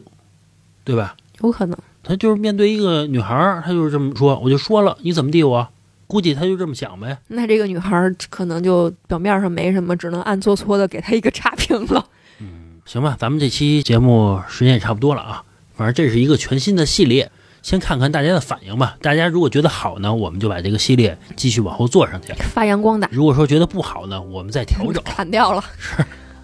[0.85, 1.17] 对吧？
[1.41, 5.67] 有可能，他就是面对一个女孩儿，他就是这么说，我就说了，你怎么地我？
[6.07, 7.17] 估计他就这么想呗。
[7.27, 12.05] 那这个女孩儿可能就表面上没什么，只能暗搓搓的给他一个差评了。
[12.39, 15.43] 嗯行吧，咱们这期节目时间也差不多了啊。
[15.75, 17.29] 反正这是一个全新的系列，
[17.61, 18.95] 先看看大家的反应吧。
[19.01, 25.61] 大家如果觉得好呢，我们就把这个系列继续往后做上去；发扬光大，如果说觉得不好呢，我们再调整，砍掉了。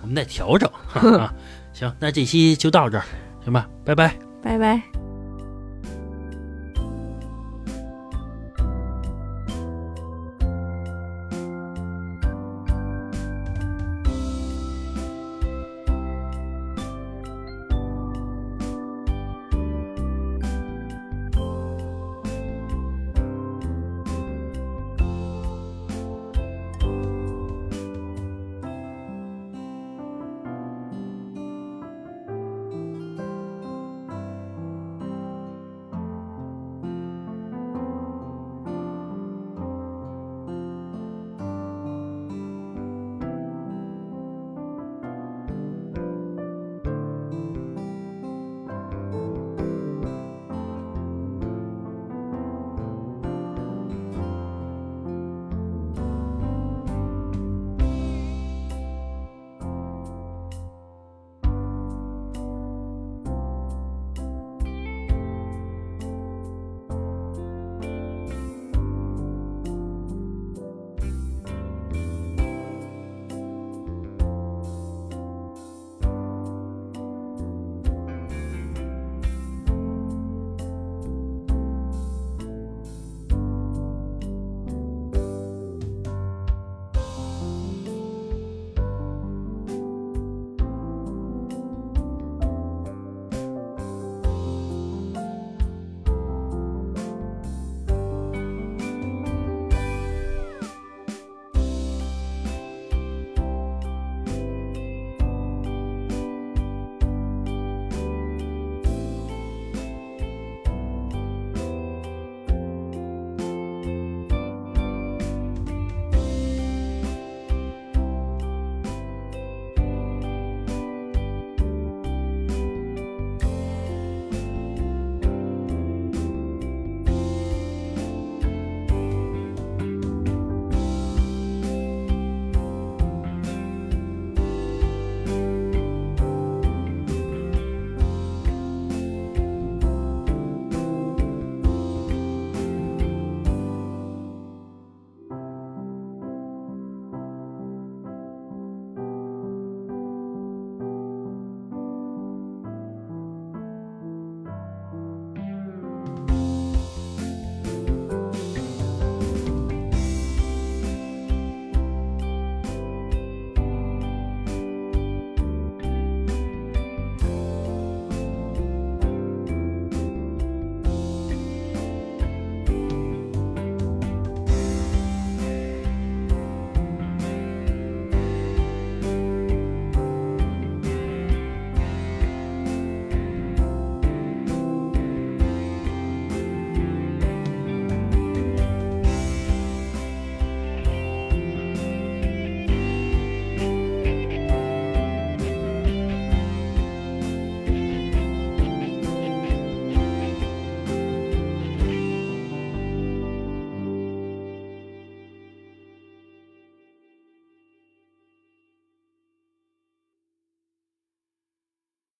[0.01, 1.33] 我们再调整啊。
[1.73, 3.03] 行，那这期就到这儿，
[3.43, 4.15] 行吧，拜拜。
[4.43, 5.00] 拜拜。